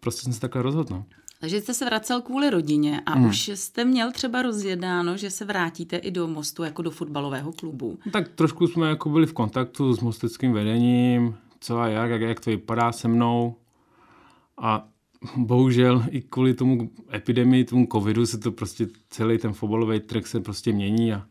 prostě 0.00 0.22
jsem 0.22 0.32
se 0.32 0.40
takhle 0.40 0.62
rozhodl. 0.62 0.94
No. 0.94 1.04
Takže 1.40 1.60
jste 1.60 1.74
se 1.74 1.84
vracel 1.84 2.20
kvůli 2.20 2.50
rodině 2.50 3.00
a 3.06 3.12
hmm. 3.12 3.28
už 3.28 3.48
jste 3.48 3.84
měl 3.84 4.12
třeba 4.12 4.42
rozjednáno, 4.42 5.16
že 5.16 5.30
se 5.30 5.44
vrátíte 5.44 5.96
i 5.96 6.10
do 6.10 6.26
Mostu 6.26 6.62
jako 6.62 6.82
do 6.82 6.90
fotbalového 6.90 7.52
klubu. 7.52 7.98
Tak 8.12 8.28
trošku 8.28 8.66
jsme 8.66 8.88
jako 8.88 9.10
byli 9.10 9.26
v 9.26 9.32
kontaktu 9.32 9.92
s 9.92 10.00
mosteckým 10.00 10.52
vedením, 10.52 11.34
co 11.60 11.78
a 11.78 11.88
jak, 11.88 12.10
jak, 12.10 12.20
jak 12.20 12.40
to 12.40 12.50
vypadá 12.50 12.92
se 12.92 13.08
mnou. 13.08 13.56
A 14.58 14.88
bohužel 15.36 16.04
i 16.10 16.22
kvůli 16.22 16.54
tomu 16.54 16.90
epidemii, 17.14 17.64
tomu 17.64 17.88
covidu 17.92 18.26
se 18.26 18.38
to 18.38 18.52
prostě 18.52 18.86
celý 19.10 19.38
ten 19.38 19.52
fotbalový 19.52 20.00
trh 20.00 20.26
se 20.26 20.40
prostě 20.40 20.72
mění 20.72 21.12
a 21.12 21.26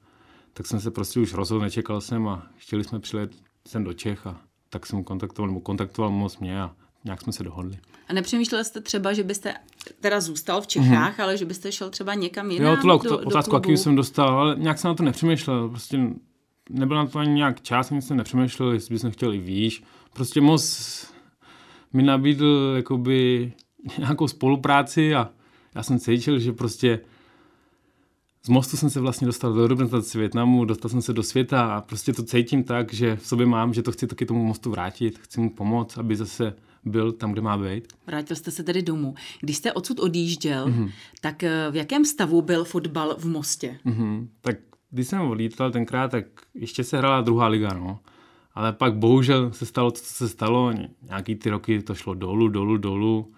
tak 0.54 0.68
jsem 0.68 0.80
se 0.80 0.92
prostě 0.92 1.20
už 1.20 1.34
rozhodl, 1.34 1.62
nečekal 1.62 2.02
jsem 2.02 2.28
a 2.28 2.48
chtěli 2.58 2.84
jsme 2.84 3.00
přilet 3.00 3.32
sem 3.68 3.84
do 3.84 3.94
Čech 3.94 4.28
a 4.28 4.42
tak 4.70 4.86
jsem 4.86 5.04
kontaktoval, 5.04 5.48
nebo 5.48 5.60
kontaktoval 5.60 6.12
moc 6.12 6.38
mě 6.38 6.62
a 6.62 6.76
nějak 7.06 7.22
jsme 7.22 7.34
se 7.34 7.44
dohodli. 7.44 7.78
A 8.08 8.14
nepřemýšlel 8.14 8.64
jste 8.64 8.82
třeba, 8.82 9.14
že 9.14 9.24
byste 9.24 9.54
teda 10.00 10.22
zůstal 10.22 10.62
v 10.62 10.68
Čechách, 10.68 11.18
mm-hmm. 11.18 11.24
ale 11.24 11.38
že 11.38 11.46
byste 11.46 11.72
šel 11.72 11.90
třeba 11.90 12.14
někam 12.14 12.52
jinam 12.52 12.72
Jo, 12.72 12.78
tuhle 12.82 13.00
do, 13.04 13.18
otázku, 13.18 13.56
jaký 13.56 13.78
jsem 13.78 13.96
dostal, 13.96 14.40
ale 14.40 14.56
nějak 14.60 14.80
jsem 14.80 14.90
na 14.90 14.96
to 14.96 15.04
nepřemýšlel. 15.04 15.70
Prostě 15.70 16.00
nebyl 16.70 16.98
na 16.98 17.06
to 17.06 17.20
ani 17.20 17.34
nějak 17.34 17.62
čas, 17.62 17.92
ani 17.92 18.02
jsem 18.02 18.18
nepřemýšlel, 18.18 18.72
jestli 18.72 18.96
bych 18.96 19.14
chtěl 19.14 19.34
i 19.34 19.40
výš. 19.40 19.84
Prostě 20.14 20.42
moc 20.42 21.13
mi 21.94 22.04
nabídl 22.04 22.74
jakoby 22.76 23.52
nějakou 23.98 24.28
spolupráci 24.28 25.16
a 25.16 25.30
já 25.76 25.84
jsem 25.84 26.00
cítil, 26.00 26.40
že 26.40 26.54
prostě 26.54 27.00
z 28.46 28.50
mostu 28.50 28.78
jsem 28.78 28.90
se 28.90 29.00
vlastně 29.00 29.28
dostal 29.28 29.54
do 29.54 29.68
reprezentace 29.68 30.20
Větnamu, 30.20 30.66
dostal 30.66 30.90
jsem 30.90 31.02
se 31.02 31.14
do 31.14 31.24
světa 31.24 31.76
a 31.76 31.82
prostě 31.82 32.14
to 32.14 32.24
cítím 32.24 32.64
tak, 32.64 32.94
že 32.94 33.16
v 33.16 33.28
sobě 33.28 33.46
mám, 33.46 33.74
že 33.74 33.82
to 33.82 33.92
chci 33.92 34.08
taky 34.08 34.26
tomu 34.26 34.46
mostu 34.46 34.72
vrátit, 34.72 35.20
chci 35.20 35.42
mu 35.42 35.50
pomoct, 35.50 35.98
aby 35.98 36.16
zase 36.16 36.54
byl 36.86 37.12
tam, 37.12 37.32
kde 37.32 37.42
má 37.42 37.58
být. 37.58 37.94
Vrátil 38.08 38.36
jste 38.36 38.52
se 38.52 38.64
tedy 38.64 38.82
domů. 38.82 39.16
Když 39.42 39.58
jste 39.58 39.74
odsud 39.74 40.00
odjížděl, 40.00 40.68
mm-hmm. 40.68 40.92
tak 41.22 41.44
eh, 41.44 41.68
v 41.72 41.76
jakém 41.76 42.06
stavu 42.06 42.42
byl 42.42 42.64
fotbal 42.64 43.16
v 43.20 43.26
Mostě? 43.26 43.80
Mm-hmm. 43.86 44.28
Tak 44.42 44.58
když 44.90 45.08
jsem 45.08 45.22
odlítal 45.22 45.72
tenkrát, 45.72 46.12
tak 46.12 46.26
ještě 46.54 46.84
se 46.84 46.98
hrála 46.98 47.22
druhá 47.22 47.48
liga, 47.48 47.74
no. 47.74 48.00
Ale 48.56 48.74
pak 48.74 48.96
bohužel 48.96 49.52
se 49.52 49.66
stalo 49.66 49.92
to, 49.92 49.98
co 49.98 50.14
se 50.14 50.30
stalo. 50.30 50.74
Nějaký 51.02 51.36
ty 51.36 51.50
roky 51.50 51.82
to 51.82 51.96
šlo 51.96 52.14
dolů, 52.14 52.48
dolů, 52.48 52.78
dolů. 52.78 53.32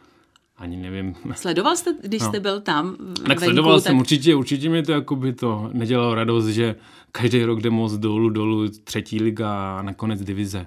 Ani 0.58 0.78
nevím. 0.78 1.16
Sledoval 1.36 1.76
jste, 1.76 1.96
když 2.02 2.22
no. 2.22 2.28
jste 2.28 2.40
byl 2.40 2.62
tam 2.62 2.96
Tak 3.16 3.28
venku, 3.28 3.44
sledoval 3.44 3.76
tak... 3.76 3.84
jsem, 3.84 3.98
určitě, 3.98 4.36
určitě 4.36 4.70
mi 4.70 4.84
to 4.84 4.92
jako 4.92 5.16
by 5.16 5.34
to 5.34 5.70
nedělalo 5.74 6.16
radost, 6.16 6.48
že 6.48 6.76
každý 7.12 7.44
rok 7.44 7.62
jde 7.62 7.70
moc 7.70 7.94
dolů, 7.94 8.30
dolů, 8.30 8.70
třetí 8.84 9.20
liga 9.20 9.78
a 9.80 9.82
nakonec 9.82 10.22
divize. 10.22 10.66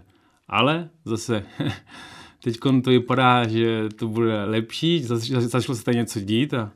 Ale 0.49 0.89
zase 1.05 1.47
teď 2.45 2.59
to 2.85 2.91
vypadá, 2.91 3.49
že 3.49 3.89
to 3.97 4.09
bude 4.09 4.45
lepší, 4.45 5.03
začalo 5.05 5.75
se 5.75 5.85
tady 5.85 5.97
něco 5.97 6.21
dít 6.21 6.55
a 6.55 6.73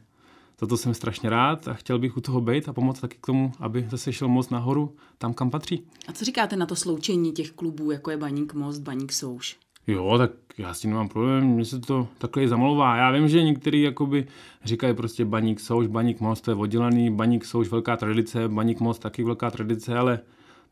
za 0.60 0.66
to 0.66 0.76
jsem 0.76 0.94
strašně 0.94 1.30
rád 1.30 1.68
a 1.68 1.74
chtěl 1.74 1.98
bych 1.98 2.16
u 2.16 2.20
toho 2.20 2.40
být 2.40 2.68
a 2.68 2.72
pomoct 2.72 3.00
taky 3.00 3.16
k 3.20 3.26
tomu, 3.26 3.52
aby 3.58 3.86
zase 3.90 4.12
šel 4.12 4.28
most 4.28 4.50
nahoru, 4.50 4.96
tam, 5.18 5.34
kam 5.34 5.50
patří. 5.50 5.86
A 6.08 6.12
co 6.12 6.24
říkáte 6.24 6.56
na 6.56 6.66
to 6.66 6.76
sloučení 6.76 7.32
těch 7.32 7.50
klubů, 7.50 7.90
jako 7.90 8.10
je 8.10 8.16
Baník 8.16 8.54
Most, 8.54 8.82
Baník 8.82 9.12
Souš? 9.12 9.56
Jo, 9.86 10.18
tak 10.18 10.30
já 10.58 10.74
s 10.74 10.80
tím 10.80 10.90
nemám 10.90 11.08
problém, 11.08 11.46
mně 11.46 11.64
se 11.64 11.80
to 11.80 12.08
takhle 12.18 12.48
zamlouvá. 12.48 12.96
Já 12.96 13.10
vím, 13.10 13.28
že 13.28 13.42
někteří 13.42 13.82
jakoby 13.82 14.26
říkají 14.64 14.94
prostě 14.94 15.24
Baník 15.24 15.60
Souš, 15.60 15.86
Baník 15.86 16.20
Most, 16.20 16.44
to 16.44 16.50
je 16.50 16.54
oddělený, 16.54 17.10
Baník 17.10 17.44
Souš 17.44 17.68
velká 17.68 17.96
tradice, 17.96 18.48
Baník 18.48 18.80
Most 18.80 19.02
taky 19.02 19.24
velká 19.24 19.50
tradice, 19.50 19.98
ale 19.98 20.20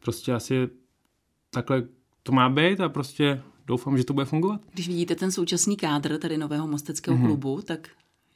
prostě 0.01 0.33
asi 0.33 0.69
takhle 1.51 1.83
to 2.23 2.33
má 2.33 2.49
být 2.49 2.81
a 2.81 2.89
prostě 2.89 3.43
doufám, 3.67 3.99
že 3.99 4.05
to 4.05 4.15
bude 4.15 4.27
fungovat. 4.27 4.61
Když 4.73 4.89
vidíte 4.89 5.15
ten 5.15 5.31
současný 5.31 5.77
kádr 5.77 6.19
tady 6.19 6.39
nového 6.39 6.67
mosteckého 6.67 7.17
mm-hmm. 7.17 7.27
klubu, 7.27 7.63
tak 7.63 7.89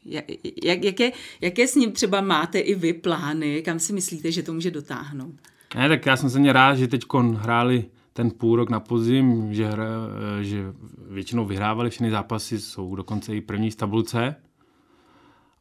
jak, 0.04 0.24
jak, 0.64 0.84
jaké, 0.84 1.10
jaké 1.40 1.66
s 1.66 1.74
ním 1.74 1.92
třeba 1.92 2.20
máte 2.20 2.58
i 2.58 2.74
vy 2.74 2.92
plány, 2.92 3.62
kam 3.62 3.78
si 3.78 3.92
myslíte, 3.92 4.32
že 4.32 4.42
to 4.42 4.52
může 4.52 4.70
dotáhnout? 4.70 5.34
Ne, 5.74 5.88
tak 5.88 6.06
já 6.06 6.16
jsem 6.16 6.30
se 6.30 6.52
rád, 6.52 6.74
že 6.74 6.88
teď 6.88 7.02
hráli 7.34 7.84
ten 8.12 8.30
půl 8.30 8.56
rok 8.56 8.70
na 8.70 8.80
podzim, 8.80 9.54
že, 9.54 9.66
hra, 9.66 9.86
že 10.42 10.64
většinou 11.10 11.44
vyhrávali 11.44 11.90
všechny 11.90 12.10
zápasy, 12.10 12.60
jsou 12.60 12.94
dokonce 12.94 13.36
i 13.36 13.40
první 13.40 13.70
z 13.70 13.76
tabulce. 13.76 14.36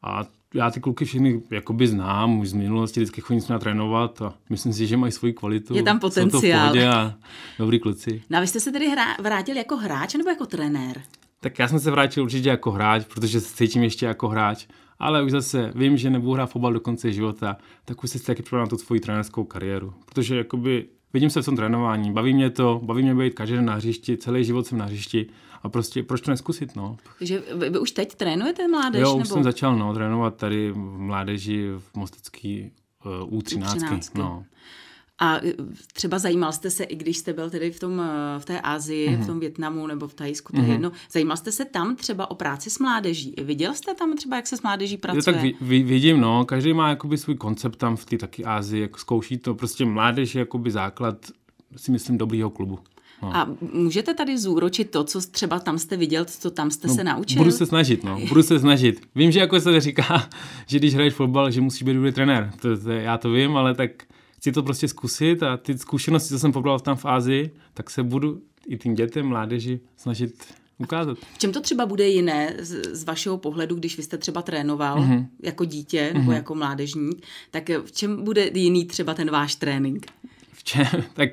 A 0.04 0.26
já 0.54 0.72
ty 0.72 0.80
kluky 0.80 1.06
všechny 1.06 1.42
jakoby 1.52 1.88
znám, 1.88 2.40
už 2.40 2.50
z 2.50 2.54
minulosti 2.54 3.00
vždycky 3.00 3.22
chodím 3.22 3.42
s 3.42 3.60
trénovat 3.60 4.22
a 4.22 4.34
myslím 4.50 4.74
si, 4.74 4.88
že 4.88 4.98
mají 4.98 5.12
svoji 5.12 5.34
kvalitu. 5.34 5.76
Je 5.76 5.84
tam 5.84 6.00
potenciál. 6.00 6.74
Jsou 6.74 6.80
to 6.80 6.80
v 6.80 6.90
a 6.90 7.16
dobrý 7.60 7.80
kluci. 7.80 8.24
No 8.30 8.38
a 8.38 8.42
vy 8.42 8.48
jste 8.48 8.60
se 8.60 8.72
tedy 8.72 8.90
hrá, 8.90 9.06
vrátil 9.22 9.58
jako 9.58 9.78
hráč 9.78 10.14
nebo 10.14 10.30
jako 10.30 10.46
trenér? 10.46 11.02
Tak 11.44 11.60
já 11.60 11.68
jsem 11.68 11.80
se 11.80 11.92
vrátil 11.92 12.24
určitě 12.24 12.50
jako 12.50 12.72
hráč, 12.72 13.06
protože 13.14 13.42
se 13.42 13.56
cítím 13.56 13.84
ještě 13.84 14.06
jako 14.06 14.28
hráč. 14.28 14.68
Ale 15.00 15.24
už 15.24 15.32
zase 15.32 15.72
vím, 15.76 15.98
že 15.98 16.10
nebudu 16.10 16.34
hrát 16.34 16.46
fotbal 16.46 16.74
do 16.74 16.80
konce 16.80 17.12
života, 17.12 17.58
tak 17.86 18.04
už 18.04 18.10
se 18.10 18.24
taky 18.24 18.42
připravím 18.42 18.64
na 18.64 18.70
tu 18.70 18.78
svoji 18.78 19.00
trenérskou 19.00 19.44
kariéru. 19.44 19.94
Protože 20.06 20.38
jakoby 20.38 20.86
vidím 21.14 21.30
se 21.30 21.42
v 21.42 21.46
tom 21.46 21.56
trénování, 21.56 22.12
baví 22.14 22.34
mě 22.34 22.50
to, 22.50 22.82
baví 22.84 23.04
mě 23.04 23.16
být 23.16 23.34
každý 23.34 23.56
den 23.56 23.66
na 23.66 23.74
hřišti, 23.74 24.18
celý 24.18 24.44
život 24.44 24.68
jsem 24.68 24.78
na 24.78 24.86
hřišti 24.86 25.28
a 25.64 25.70
prostě 25.70 26.04
proč 26.04 26.22
to 26.22 26.32
neskusit, 26.32 26.76
no. 26.76 26.98
Takže 27.20 27.44
vy, 27.56 27.70
vy 27.70 27.80
už 27.80 27.92
teď 27.92 28.16
trénujete 28.16 28.68
mládež? 28.68 29.02
Jo, 29.02 29.14
už 29.14 29.24
nebo? 29.24 29.34
jsem 29.34 29.44
začal, 29.44 29.76
no, 29.76 29.94
trénovat 29.94 30.36
tady 30.36 30.72
v 30.72 30.98
mládeži 30.98 31.70
v 31.78 31.96
Mostecký 31.96 32.72
uh, 33.06 33.40
U13, 33.40 33.78
U13. 33.78 34.12
no. 34.16 34.46
A 35.20 35.38
e, 35.38 35.54
třeba 35.94 36.20
zajímal 36.20 36.52
jste 36.52 36.70
se, 36.70 36.84
i 36.84 36.96
když 36.96 37.18
jste 37.18 37.34
byl 37.34 37.50
tedy 37.50 37.72
v, 37.72 37.80
tom, 37.80 38.02
e, 38.02 38.40
v 38.40 38.46
té 38.46 38.62
Asii, 38.62 39.10
mm-hmm. 39.10 39.24
v 39.24 39.28
tom 39.28 39.40
Větnamu 39.40 39.88
nebo 39.88 40.08
v 40.08 40.14
Tajsku, 40.14 40.54
to 40.54 40.62
mm-hmm. 40.62 40.72
jedno, 40.72 40.92
zajímal 41.12 41.38
jste 41.38 41.52
se 41.52 41.66
tam 41.66 41.96
třeba 41.96 42.32
o 42.32 42.36
práci 42.36 42.70
s 42.70 42.80
mládeží? 42.80 43.34
Viděl 43.44 43.74
jste 43.74 43.94
tam 43.94 44.16
třeba, 44.16 44.36
jak 44.36 44.48
se 44.48 44.58
s 44.58 44.62
mládeží 44.62 44.98
pracuje? 44.98 45.36
Jo, 45.36 45.42
tak 45.42 45.62
ví, 45.62 45.84
vidím, 45.84 46.22
no. 46.22 46.46
Každý 46.46 46.74
má 46.74 46.90
jakoby 46.90 47.18
svůj 47.18 47.36
koncept 47.36 47.76
tam 47.76 47.96
v 47.96 48.06
té 48.06 48.18
taky 48.18 48.46
Asii, 48.46 48.82
jak 48.82 49.00
zkouší 49.00 49.38
to. 49.38 49.56
Prostě 49.56 49.86
mládež 49.86 50.36
je 50.36 50.40
jakoby 50.40 50.72
základ, 50.72 51.16
si 51.76 51.92
myslím, 51.92 52.18
dobrýho 52.18 52.50
klubu. 52.50 52.80
No. 53.24 53.36
A 53.36 53.50
můžete 53.74 54.14
tady 54.14 54.38
zúročit 54.38 54.92
to, 54.92 55.04
co 55.04 55.22
třeba 55.22 55.60
tam 55.60 55.78
jste 55.78 55.98
viděl, 55.98 56.26
co 56.26 56.52
tam 56.52 56.72
jste 56.72 56.88
no, 56.88 56.96
se 56.96 57.04
naučil? 57.04 57.38
Budu 57.38 57.52
se 57.52 57.66
snažit, 57.66 58.04
no. 58.04 58.20
Budu 58.28 58.44
se 58.44 58.60
snažit. 58.60 59.02
Vím, 59.16 59.32
že 59.32 59.40
jako 59.40 59.60
se 59.60 59.82
říká, 59.82 60.30
že 60.68 60.80
když 60.80 60.94
hraješ 60.94 61.14
fotbal, 61.14 61.52
že 61.52 61.62
musíš 61.62 61.84
být 61.84 61.94
dobrý 61.94 62.12
trenér. 62.12 62.52
To, 62.62 62.78
to, 62.78 62.90
já 62.90 63.18
to 63.18 63.32
vím, 63.32 63.58
ale 63.58 63.76
tak 63.76 63.92
chci 64.44 64.52
to 64.52 64.64
prostě 64.64 64.88
zkusit 64.88 65.44
a 65.44 65.58
ty 65.58 65.78
zkušenosti, 65.78 66.30
co 66.30 66.40
jsem 66.40 66.52
pobral 66.52 66.80
tam 66.80 66.98
v 66.98 67.06
Ázii, 67.06 67.52
tak 67.74 67.90
se 67.90 68.04
budu 68.04 68.42
i 68.68 68.78
tím 68.78 68.96
dětem, 68.96 69.26
mládeži 69.26 69.80
snažit 69.96 70.54
ukázat. 70.78 71.18
V 71.34 71.38
čem 71.38 71.52
to 71.52 71.62
třeba 71.62 71.86
bude 71.86 72.08
jiné 72.08 72.56
z, 72.60 72.96
z 72.96 73.04
vašeho 73.04 73.38
pohledu, 73.38 73.76
když 73.76 73.98
vy 73.98 74.04
jste 74.04 74.18
třeba 74.18 74.42
trénoval 74.42 74.98
mm-hmm. 74.98 75.28
jako 75.44 75.66
dítě 75.66 76.12
nebo 76.14 76.32
mm-hmm. 76.32 76.36
jako 76.36 76.56
mládežník, 76.56 77.26
tak 77.52 77.70
v 77.70 77.92
čem 77.92 78.24
bude 78.24 78.50
jiný 78.54 78.86
třeba 78.86 79.14
ten 79.14 79.32
váš 79.32 79.56
trénink? 79.56 80.08
V 80.52 80.64
čem? 80.64 80.88
Tak 81.14 81.30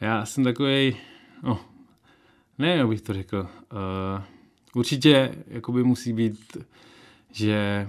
já 0.00 0.26
jsem 0.26 0.44
takový, 0.44 0.96
no, 1.42 1.60
ne, 2.58 2.68
jak 2.76 2.88
bych 2.88 3.00
to 3.00 3.12
řekl. 3.12 3.38
Uh, 3.38 4.22
určitě 4.74 5.34
jakoby 5.46 5.84
musí 5.84 6.12
být, 6.12 6.56
že 7.32 7.88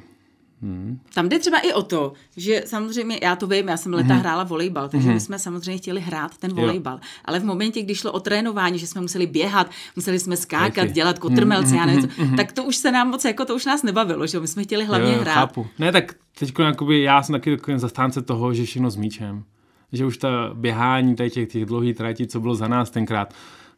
Hmm. 0.61 0.99
Tam 1.13 1.29
jde 1.29 1.39
třeba 1.39 1.59
i 1.59 1.73
o 1.73 1.81
to, 1.81 2.13
že 2.37 2.63
samozřejmě, 2.65 3.19
já 3.21 3.35
to 3.35 3.47
vím, 3.47 3.67
já 3.67 3.77
jsem 3.77 3.93
leta 3.93 4.13
hmm. 4.13 4.19
hrála 4.19 4.43
volejbal, 4.43 4.89
takže 4.89 5.07
hmm. 5.07 5.13
my 5.13 5.19
jsme 5.19 5.39
samozřejmě 5.39 5.77
chtěli 5.77 6.01
hrát 6.01 6.37
ten 6.37 6.53
volejbal. 6.53 6.93
Jo. 6.93 6.99
Ale 7.25 7.39
v 7.39 7.43
momentě, 7.43 7.81
kdy 7.81 7.95
šlo 7.95 8.11
o 8.11 8.19
trénování, 8.19 8.79
že 8.79 8.87
jsme 8.87 9.01
museli 9.01 9.27
běhat, 9.27 9.71
museli 9.95 10.19
jsme 10.19 10.37
skákat, 10.37 10.75
Taky. 10.75 10.91
dělat 10.91 11.19
kotrmelce, 11.19 11.69
hmm. 11.69 11.77
já 11.77 11.85
nevím, 11.85 12.09
hmm. 12.17 12.35
tak 12.35 12.51
to 12.51 12.63
už 12.63 12.75
se 12.75 12.91
nám 12.91 13.09
moc, 13.09 13.25
jako 13.25 13.45
to 13.45 13.55
už 13.55 13.65
nás 13.65 13.83
nebavilo, 13.83 14.27
že 14.27 14.39
my 14.39 14.47
jsme 14.47 14.63
chtěli 14.63 14.85
hlavně 14.85 15.13
jo, 15.13 15.21
hrát. 15.21 15.33
Chápu. 15.33 15.67
Ne, 15.79 15.91
tak 15.91 16.13
teď 16.39 16.53
jakoby, 16.59 17.01
já 17.01 17.23
jsem 17.23 17.33
taky 17.33 17.57
zastánce 17.75 18.21
toho, 18.21 18.53
že 18.53 18.65
všechno 18.65 18.91
s 18.91 18.95
míčem. 18.95 19.43
Že 19.91 20.05
už 20.05 20.17
ta 20.17 20.51
běhání 20.53 21.15
tady 21.15 21.29
těch, 21.29 21.49
těch 21.49 21.65
dlouhých 21.65 21.95
tratí, 21.95 22.27
co 22.27 22.39
bylo 22.39 22.55
za 22.55 22.67
nás 22.67 22.89
tenkrát, 22.89 23.33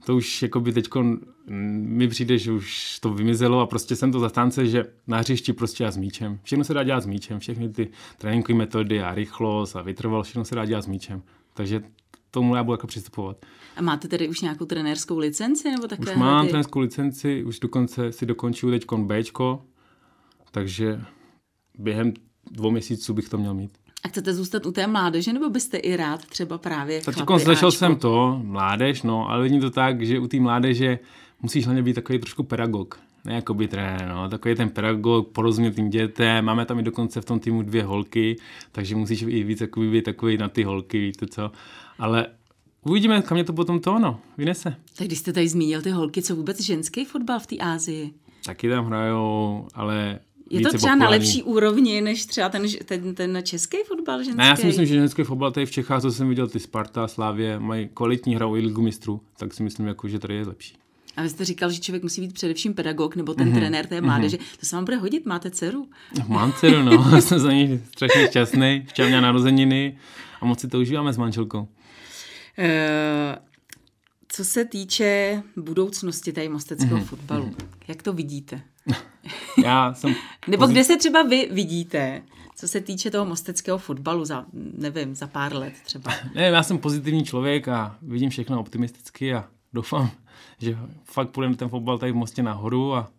to 0.06 0.16
už 0.16 0.42
jako 0.42 0.60
by 0.60 0.74
teď 0.74 0.88
mi 1.48 2.08
přijde, 2.08 2.38
že 2.38 2.52
už 2.52 3.00
to 3.00 3.14
vymizelo 3.14 3.60
a 3.60 3.66
prostě 3.66 3.96
jsem 3.96 4.12
to 4.12 4.20
zastánce, 4.20 4.68
že 4.68 4.86
na 5.08 5.18
hřišti 5.18 5.54
prostě 5.54 5.86
a 5.86 5.92
s 5.92 5.98
míčem. 5.98 6.40
Všechno 6.44 6.64
se 6.64 6.74
dá 6.74 6.84
dělat 6.84 7.04
s 7.04 7.06
míčem, 7.06 7.40
všechny 7.40 7.70
ty 7.70 7.90
tréninkové 8.18 8.58
metody 8.58 9.02
a 9.02 9.16
rychlost 9.16 9.76
a 9.76 9.82
vytrval, 9.82 10.24
všechno 10.24 10.46
se 10.46 10.56
dá 10.56 10.66
dělat 10.66 10.82
s 10.82 10.88
míčem. 10.88 11.22
Takže 11.54 11.84
tomu 12.32 12.56
já 12.56 12.64
budu 12.64 12.74
jako 12.74 12.88
přistupovat. 12.88 13.46
A 13.76 13.82
máte 13.82 14.08
tedy 14.08 14.30
už 14.30 14.42
nějakou 14.42 14.66
trenérskou 14.66 15.18
licenci? 15.18 15.72
Nebo 15.72 15.88
takové 15.88 16.12
už 16.12 16.18
mám 16.18 16.46
ty... 16.46 16.50
trenérskou 16.50 16.80
licenci, 16.80 17.44
už 17.44 17.60
dokonce 17.60 18.12
si 18.12 18.26
dokončuju 18.26 18.72
teď 18.72 18.86
Bčko, 18.98 19.66
takže 20.52 21.02
během 21.78 22.14
dvou 22.52 22.72
měsíců 22.72 23.14
bych 23.14 23.30
to 23.30 23.38
měl 23.38 23.54
mít. 23.54 23.78
A 24.04 24.08
chcete 24.08 24.34
zůstat 24.34 24.66
u 24.66 24.72
té 24.72 24.88
mládeže, 24.88 25.34
nebo 25.34 25.50
byste 25.50 25.78
i 25.78 25.96
rád 25.96 26.26
třeba 26.26 26.58
právě 26.58 27.02
Tak 27.02 27.16
začal 27.40 27.72
jsem 27.72 27.96
to, 27.96 28.42
mládež, 28.44 29.04
no, 29.04 29.30
ale 29.30 29.44
vidím 29.44 29.62
to 29.62 29.70
tak, 29.70 30.02
že 30.02 30.20
u 30.20 30.28
té 30.28 30.40
mládeže 30.40 31.00
musíš 31.42 31.66
hlavně 31.66 31.84
být 31.84 31.94
takový 31.94 32.20
trošku 32.20 32.44
pedagog. 32.44 33.00
Ne 33.26 33.36
jako 33.36 33.54
by 33.54 33.68
trenér, 33.68 34.12
no, 34.16 34.30
takový 34.30 34.56
ten 34.56 34.70
pedagog, 34.70 35.28
porozumět 35.28 35.76
tím 35.76 35.90
dětem, 35.90 36.46
máme 36.46 36.66
tam 36.66 36.80
i 36.80 36.84
dokonce 36.84 37.22
v 37.22 37.26
tom 37.26 37.40
týmu 37.40 37.62
dvě 37.62 37.84
holky, 37.84 38.36
takže 38.72 38.96
musíš 38.96 39.22
i 39.22 39.44
víc 39.44 39.62
jako 39.62 39.80
být 39.82 40.04
takový 40.04 40.38
na 40.38 40.50
ty 40.50 40.64
holky, 40.64 41.00
víte 41.00 41.28
co. 41.28 41.52
Ale 42.00 42.28
uvidíme, 42.82 43.22
kam 43.22 43.36
mě 43.36 43.44
to 43.44 43.54
potom 43.54 43.80
to, 43.80 44.00
no, 44.00 44.20
vynese. 44.38 44.76
Tak 44.98 45.08
když 45.08 45.20
jste 45.20 45.34
tady 45.34 45.48
zmínil 45.48 45.82
ty 45.82 45.90
holky, 45.90 46.22
co 46.22 46.36
vůbec 46.36 46.62
ženský 46.62 47.06
fotbal 47.06 47.40
v 47.40 47.48
té 47.48 47.58
Ázii? 47.58 48.14
Taky 48.46 48.70
tam 48.70 48.86
hrajou, 48.86 49.68
ale 49.74 50.20
je 50.52 50.62
to 50.62 50.78
třeba 50.78 50.94
populární. 50.94 51.00
na 51.00 51.10
lepší 51.10 51.44
úrovni 51.44 52.02
než 52.02 52.26
třeba 52.26 52.50
ten, 52.50 52.66
ten, 52.86 53.16
ten 53.16 53.40
český 53.44 53.78
fotbal 53.88 54.24
ženský? 54.24 54.38
Ne, 54.38 54.46
já 54.46 54.56
si 54.56 54.68
myslím, 54.68 54.86
že 54.86 54.94
ženský 54.94 55.24
fotbal 55.24 55.52
tady 55.52 55.66
v 55.66 55.72
Čechách, 55.72 56.02
co 56.02 56.12
jsem 56.12 56.30
viděl, 56.30 56.48
ty 56.48 56.60
Sparta, 56.60 57.08
Slávě, 57.08 57.60
mají 57.60 57.90
kvalitní 57.94 58.36
hrou 58.36 58.56
i 58.56 58.60
ligu 58.60 58.82
mistrů, 58.82 59.22
tak 59.38 59.54
si 59.54 59.64
myslím, 59.64 59.88
jako, 59.88 60.08
že 60.08 60.20
tady 60.20 60.36
je 60.36 60.48
lepší. 60.48 60.76
A 61.18 61.22
vy 61.24 61.30
jste 61.30 61.46
říkal, 61.46 61.72
že 61.72 61.80
člověk 61.80 62.04
musí 62.04 62.22
být 62.22 62.34
především 62.34 62.74
pedagog 62.74 63.16
nebo 63.16 63.34
ten 63.34 63.50
mm-hmm. 63.50 63.56
trenér 63.56 63.86
té 63.86 64.02
mládeže. 64.02 64.38
Mm-hmm. 64.38 64.60
To 64.60 64.66
se 64.66 64.76
vám 64.76 64.86
bude 64.86 64.98
hodit, 64.98 65.26
máte 65.26 65.52
dceru? 65.52 65.88
Mám 66.28 66.54
dceru, 66.54 66.84
no. 66.84 67.22
jsem 67.22 67.40
za 67.40 67.52
ní 67.52 67.82
strašně 67.96 68.28
šťastný. 68.28 68.86
Včera 68.88 69.08
měla 69.08 69.22
narozeniny 69.22 69.98
a 70.42 70.46
moc 70.46 70.60
si 70.60 70.68
to 70.68 70.80
užíváme 70.80 71.14
s 71.14 71.18
manželkou. 71.18 71.60
Uh, 71.60 71.68
co 74.34 74.46
se 74.46 74.66
týče 74.66 75.44
budoucnosti 75.58 76.34
tady 76.34 76.50
mosteckého 76.50 76.98
mm-hmm. 76.98 77.06
fotbalu, 77.06 77.56
jak 77.88 78.04
to 78.04 78.14
vidíte? 78.14 78.62
Já 79.64 79.94
jsem... 79.94 80.16
Nebo 80.48 80.68
kde 80.68 80.84
se 80.84 80.98
třeba 80.98 81.24
vy 81.24 81.50
vidíte, 81.52 82.24
co 82.56 82.68
se 82.68 82.82
týče 82.82 83.12
toho 83.12 83.26
mosteckého 83.26 83.78
fotbalu 83.78 84.26
za, 84.26 84.46
nevím, 84.54 85.16
za 85.16 85.28
pár 85.28 85.56
let 85.56 85.74
třeba? 85.84 86.12
Ne, 86.36 86.44
já 86.44 86.64
jsem 86.64 86.78
pozitivní 86.78 87.26
člověk 87.26 87.68
a 87.68 87.98
vidím 88.02 88.30
všechno 88.30 88.60
optimisticky 88.60 89.34
a 89.34 89.48
doufám, 89.74 90.12
že 90.60 90.78
fakt 91.04 91.30
půjdeme 91.30 91.56
ten 91.56 91.70
fotbal 91.70 91.98
tady 91.98 92.12
v 92.12 92.16
Mostě 92.16 92.44
nahoru 92.44 92.96
a 92.96 93.12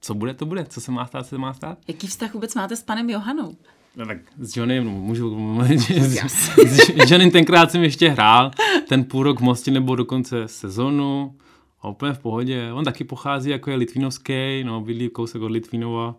co 0.00 0.14
bude, 0.14 0.34
to 0.34 0.46
bude. 0.46 0.64
Co 0.64 0.80
se 0.80 0.92
má 0.92 1.06
stát, 1.06 1.26
se 1.26 1.38
má 1.38 1.54
stát. 1.54 1.78
Jaký 1.88 2.06
vztah 2.06 2.34
vůbec 2.34 2.54
máte 2.54 2.76
s 2.76 2.82
panem 2.82 3.10
Johanou? 3.10 3.56
No 3.96 4.06
tak 4.06 4.18
s 4.38 4.56
Johnnym, 4.56 4.84
no, 4.84 4.90
můžu 4.90 5.38
mluvit, 5.38 5.78
s, 5.80 6.58
s 6.96 7.32
tenkrát 7.32 7.70
jsem 7.70 7.82
ještě 7.82 8.08
hrál, 8.08 8.50
ten 8.88 9.04
půl 9.04 9.22
rok 9.22 9.40
v 9.40 9.42
Mostě 9.42 9.70
nebo 9.70 9.96
dokonce 9.96 10.48
sezonu, 10.48 11.34
a 11.80 11.88
úplně 11.88 12.12
v 12.12 12.18
pohodě. 12.18 12.72
On 12.72 12.84
taky 12.84 13.04
pochází, 13.04 13.50
jako 13.50 13.70
je 13.70 13.76
litvinovský, 13.76 14.64
no, 14.64 14.80
bydlí 14.80 15.08
kousek 15.08 15.42
od 15.42 15.50
Litvinova, 15.50 16.14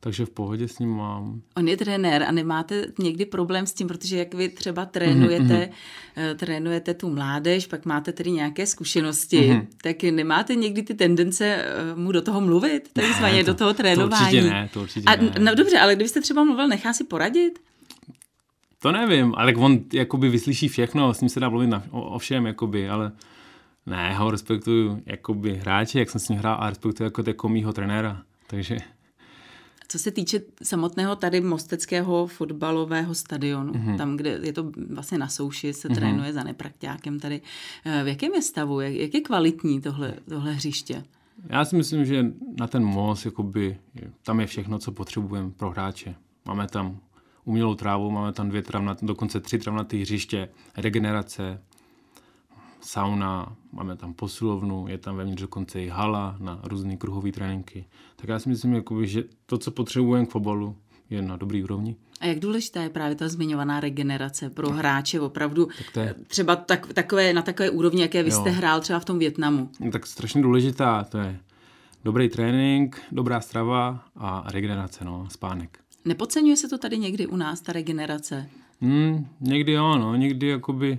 takže 0.00 0.26
v 0.26 0.30
pohodě 0.30 0.68
s 0.68 0.78
ním 0.78 0.90
mám. 0.90 1.42
On 1.56 1.68
je 1.68 1.76
trenér 1.76 2.22
a 2.22 2.32
nemáte 2.32 2.86
někdy 2.98 3.26
problém 3.26 3.66
s 3.66 3.72
tím, 3.72 3.88
protože 3.88 4.18
jak 4.18 4.34
vy 4.34 4.48
třeba 4.48 4.86
trénujete, 4.86 5.70
mm-hmm. 6.16 6.36
trénujete 6.36 6.94
tu 6.94 7.10
mládež, 7.10 7.66
pak 7.66 7.86
máte 7.86 8.12
tedy 8.12 8.30
nějaké 8.30 8.66
zkušenosti, 8.66 9.40
mm-hmm. 9.40 9.66
tak 9.82 10.02
nemáte 10.02 10.54
někdy 10.54 10.82
ty 10.82 10.94
tendence 10.94 11.46
eh, 11.46 11.94
mu 11.94 12.12
do 12.12 12.22
toho 12.22 12.40
mluvit, 12.40 12.88
takzvaně 12.92 13.36
ne, 13.36 13.44
to, 13.44 13.50
do 13.50 13.58
toho 13.58 13.74
trénování? 13.74 14.30
To 14.30 14.36
určitě 14.36 14.50
ne, 14.50 14.70
to 14.72 14.80
určitě 14.80 15.04
a, 15.06 15.16
ne. 15.16 15.32
No 15.38 15.54
dobře, 15.54 15.78
ale 15.78 15.94
kdybyste 15.94 16.20
třeba 16.20 16.44
mluvil, 16.44 16.68
nechá 16.68 16.92
si 16.92 17.04
poradit? 17.04 17.58
To 18.82 18.92
nevím, 18.92 19.34
ale 19.36 19.54
on 19.54 19.78
jakoby 19.92 20.28
vyslyší 20.28 20.68
všechno, 20.68 21.14
s 21.14 21.20
ním 21.20 21.28
se 21.28 21.40
dá 21.40 21.48
mluvit 21.48 21.66
na, 21.66 21.82
o, 21.90 22.02
o 22.02 22.18
všem, 22.18 22.46
jakoby, 22.46 22.88
ale 22.88 23.12
ne, 23.86 24.14
ho 24.14 24.30
respektuju 24.30 25.02
jakoby 25.06 25.56
hráče, 25.56 25.98
jak 25.98 26.10
jsem 26.10 26.20
s 26.20 26.28
ním 26.28 26.38
hrál 26.38 26.56
a 26.60 26.70
respektuju 26.70 27.06
jako 27.06 27.22
jako 27.26 27.48
mýho 27.48 27.72
trenéra, 27.72 28.22
takže... 28.46 28.76
Co 29.88 29.98
se 29.98 30.10
týče 30.10 30.40
samotného 30.62 31.16
tady 31.16 31.40
mosteckého 31.40 32.26
fotbalového 32.26 33.14
stadionu, 33.14 33.72
mm-hmm. 33.72 33.96
tam, 33.96 34.16
kde 34.16 34.40
je 34.42 34.52
to 34.52 34.72
vlastně 34.90 35.18
na 35.18 35.28
souši, 35.28 35.72
se 35.72 35.88
mm-hmm. 35.88 35.94
trénuje 35.94 36.32
za 36.32 36.42
neprakťákem 36.42 37.20
tady, 37.20 37.40
eh, 37.84 38.04
v 38.04 38.08
jakém 38.08 38.34
je 38.34 38.42
stavu, 38.42 38.80
jak, 38.80 38.92
jak 38.92 39.14
je 39.14 39.20
kvalitní 39.20 39.80
tohle, 39.80 40.14
tohle 40.28 40.52
hřiště? 40.52 41.04
Já 41.46 41.64
si 41.64 41.76
myslím, 41.76 42.04
že 42.04 42.26
na 42.60 42.66
ten 42.66 42.84
most, 42.84 43.24
jakoby, 43.24 43.78
tam 44.22 44.40
je 44.40 44.46
všechno, 44.46 44.78
co 44.78 44.92
potřebujeme 44.92 45.50
pro 45.50 45.70
hráče. 45.70 46.14
Máme 46.44 46.66
tam 46.66 46.98
umělou 47.44 47.74
trávu, 47.74 48.10
máme 48.10 48.32
tam 48.32 48.48
dvě 48.48 48.62
travnat, 48.62 49.04
dokonce 49.04 49.40
tři 49.40 49.58
travnaté 49.58 49.96
hřiště, 49.96 50.48
regenerace, 50.76 51.62
sauna, 52.80 53.56
máme 53.72 53.96
tam 53.96 54.14
posilovnu, 54.14 54.86
je 54.88 54.98
tam 54.98 55.16
vevnitř 55.16 55.42
dokonce 55.42 55.82
i 55.82 55.88
hala 55.88 56.36
na 56.38 56.60
různé 56.64 56.96
kruhové 56.96 57.32
tréninky. 57.32 57.84
Tak 58.16 58.28
já 58.28 58.38
si 58.38 58.48
myslím, 58.48 58.74
jakoby, 58.74 59.06
že 59.06 59.24
to, 59.46 59.58
co 59.58 59.70
potřebujeme 59.70 60.26
k 60.26 60.30
fotbalu, 60.30 60.76
je 61.10 61.22
na 61.22 61.36
dobrý 61.36 61.64
úrovni. 61.64 61.96
A 62.20 62.26
jak 62.26 62.38
důležitá 62.38 62.82
je 62.82 62.90
právě 62.90 63.16
ta 63.16 63.28
zmiňovaná 63.28 63.80
regenerace 63.80 64.50
pro 64.50 64.70
hráče 64.70 65.20
opravdu 65.20 65.66
tak 65.66 65.90
to 65.92 66.00
je... 66.00 66.14
třeba 66.26 66.56
tak, 66.56 66.92
takové, 66.92 67.32
na 67.32 67.42
takové 67.42 67.70
úrovni, 67.70 68.02
jaké 68.02 68.22
vy 68.22 68.30
jste 68.30 68.48
jo. 68.48 68.54
hrál 68.54 68.80
třeba 68.80 68.98
v 68.98 69.04
tom 69.04 69.18
Větnamu? 69.18 69.70
No, 69.80 69.90
tak 69.90 70.06
strašně 70.06 70.42
důležitá, 70.42 71.04
to 71.04 71.18
je 71.18 71.40
dobrý 72.04 72.28
trénink, 72.28 73.02
dobrá 73.12 73.40
strava 73.40 74.04
a 74.16 74.44
regenerace, 74.50 75.04
no, 75.04 75.26
spánek. 75.30 75.78
Nepodceňuje 76.04 76.56
se 76.56 76.68
to 76.68 76.78
tady 76.78 76.98
někdy 76.98 77.26
u 77.26 77.36
nás, 77.36 77.60
ta 77.60 77.72
regenerace? 77.72 78.48
Hmm, 78.80 79.26
někdy 79.40 79.72
jo, 79.72 79.98
no, 79.98 80.16
někdy 80.16 80.48
jakoby 80.48 80.98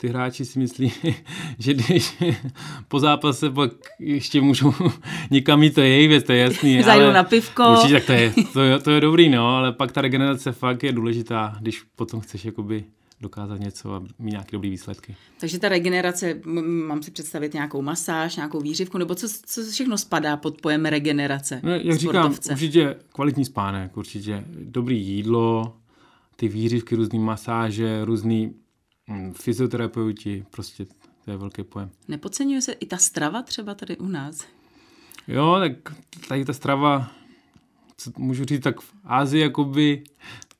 ty 0.00 0.08
hráči 0.08 0.44
si 0.44 0.58
myslí, 0.58 0.92
že 1.58 1.74
když 1.74 2.22
po 2.88 3.00
zápase 3.00 3.50
pak 3.50 3.70
ještě 3.98 4.40
můžou 4.40 4.74
někam 5.30 5.62
jít, 5.62 5.74
to 5.74 5.80
je 5.80 5.88
jejich 5.88 6.08
věc, 6.08 6.24
to 6.24 6.32
je 6.32 6.38
jasný. 6.38 6.82
Zajdu 6.82 7.12
na 7.12 7.24
pivko. 7.24 7.70
Určitě, 7.72 7.94
tak 7.94 8.06
to 8.06 8.12
je, 8.12 8.32
to, 8.52 8.62
je, 8.62 8.78
to 8.78 8.90
je 8.90 9.00
dobrý, 9.00 9.28
no, 9.28 9.56
ale 9.56 9.72
pak 9.72 9.92
ta 9.92 10.00
regenerace 10.00 10.52
fakt 10.52 10.82
je 10.82 10.92
důležitá, 10.92 11.56
když 11.60 11.82
potom 11.96 12.20
chceš 12.20 12.44
jakoby 12.44 12.84
dokázat 13.20 13.60
něco 13.60 13.94
a 13.94 14.00
mít 14.00 14.30
nějaké 14.30 14.48
dobré 14.52 14.70
výsledky. 14.70 15.16
Takže 15.40 15.58
ta 15.58 15.68
regenerace, 15.68 16.40
mám 16.86 17.02
si 17.02 17.10
představit 17.10 17.54
nějakou 17.54 17.82
masáž, 17.82 18.36
nějakou 18.36 18.60
výřivku, 18.60 18.98
nebo 18.98 19.14
co, 19.14 19.28
co 19.46 19.62
všechno 19.70 19.98
spadá 19.98 20.36
pod 20.36 20.60
pojem 20.60 20.84
regenerace? 20.84 21.60
No, 21.62 21.70
jak 21.70 21.96
říkám, 21.96 22.34
určitě 22.50 22.96
kvalitní 23.12 23.44
spánek, 23.44 23.96
určitě 23.96 24.44
dobrý 24.64 25.06
jídlo, 25.06 25.76
ty 26.36 26.48
výřivky, 26.48 26.96
různé 26.96 27.18
masáže, 27.18 28.04
různý 28.04 28.54
fyzioterapeuti, 29.32 30.44
prostě 30.50 30.84
to 31.24 31.30
je 31.30 31.36
velký 31.36 31.62
pojem. 31.62 31.90
Nepodceňuje 32.08 32.62
se 32.62 32.72
i 32.72 32.86
ta 32.86 32.96
strava 32.96 33.42
třeba 33.42 33.74
tady 33.74 33.96
u 33.96 34.08
nás? 34.08 34.46
Jo, 35.28 35.56
tak 35.58 35.96
tady 36.28 36.44
ta 36.44 36.52
strava, 36.52 37.10
co 37.96 38.10
můžu 38.18 38.44
říct, 38.44 38.62
tak 38.62 38.80
v 38.80 38.94
Ázii 39.04 39.42
jakoby 39.42 40.04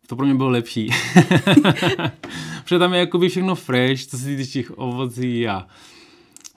to 0.07 0.17
pro 0.17 0.27
mě 0.27 0.35
bylo 0.35 0.51
lepší. 0.51 0.91
Protože 2.63 2.79
tam 2.79 2.95
je 2.95 3.01
jakoby 3.01 3.29
všechno 3.29 3.55
fresh, 3.55 4.07
co 4.07 4.19
se 4.19 4.25
týče 4.25 4.53
těch 4.53 4.79
ovocí 4.79 5.49
a 5.49 5.67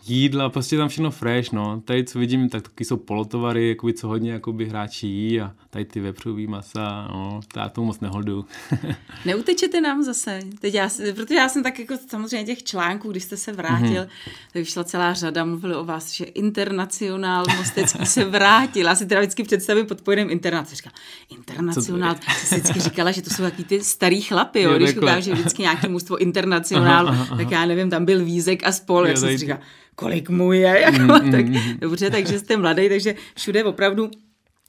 jídla, 0.09 0.49
prostě 0.49 0.77
tam 0.77 0.89
všechno 0.89 1.11
fresh, 1.11 1.51
no. 1.51 1.81
Tady, 1.85 2.03
co 2.03 2.19
vidím, 2.19 2.49
tak 2.49 2.61
taky 2.61 2.85
jsou 2.85 2.97
polotovary, 2.97 3.69
jakoby, 3.69 3.93
co 3.93 4.07
hodně 4.07 4.31
jakoby, 4.31 4.65
hráči 4.65 5.07
jí 5.07 5.41
a 5.41 5.53
tady 5.69 5.85
ty 5.85 5.99
vepřový 5.99 6.47
masa, 6.47 7.07
no, 7.11 7.39
to 7.53 7.59
já 7.59 7.69
tomu 7.69 7.87
moc 7.87 7.99
neholdu. 7.99 8.45
Neutečete 9.25 9.81
nám 9.81 10.03
zase? 10.03 10.39
Teď 10.59 10.73
já, 10.73 10.89
protože 11.15 11.35
já 11.35 11.49
jsem 11.49 11.63
tak 11.63 11.79
jako 11.79 11.93
samozřejmě 12.07 12.45
těch 12.45 12.63
článků, 12.63 13.11
když 13.11 13.23
jste 13.23 13.37
se 13.37 13.51
vrátil, 13.51 14.03
mm-hmm. 14.03 14.31
tak 14.53 14.53
vyšla 14.53 14.83
celá 14.83 15.13
řada, 15.13 15.45
mluvili 15.45 15.75
o 15.75 15.85
vás, 15.85 16.11
že 16.11 16.25
internacionál 16.25 17.45
Mostecký 17.57 18.05
se 18.05 18.25
vrátil. 18.25 18.85
Já 18.85 18.95
si 18.95 19.05
teda 19.05 19.21
vždycky 19.21 19.43
představím 19.43 19.85
pod 19.85 20.01
pojedem 20.01 20.29
internacionál. 20.29 20.75
Říkal, 20.75 20.93
internacionál, 21.37 22.15
jsi 22.37 22.55
vždycky 22.55 22.79
říkala, 22.79 23.11
že 23.11 23.21
to 23.21 23.29
jsou 23.29 23.43
taky 23.43 23.63
ty 23.63 23.83
starý 23.83 24.21
chlapy, 24.21 24.61
jo, 24.61 24.71
jo 24.71 24.77
když 24.77 24.97
ukážu, 24.97 25.29
že 25.29 25.33
vždycky 25.33 25.61
nějaké 25.61 25.87
mužstvo 25.87 26.17
internacionál, 26.17 27.27
tak 27.37 27.51
já 27.51 27.65
nevím, 27.65 27.89
tam 27.89 28.05
byl 28.05 28.25
Vízek 28.25 28.67
a 28.67 28.71
spol, 28.71 28.99
jo, 28.99 29.07
jak 29.07 29.17
jsem 29.17 29.29
si 29.29 29.37
říkal, 29.37 29.57
kolik 30.00 30.30
mu 30.30 30.51
je, 30.51 30.82
jako, 30.82 31.24
mm, 31.24 31.32
tak 31.32 31.46
mm. 31.46 31.77
dobře, 31.80 32.10
takže 32.10 32.39
jste 32.39 32.58
mladý, 32.58 32.89
takže 32.89 33.16
všude 33.36 33.63
opravdu 33.63 34.12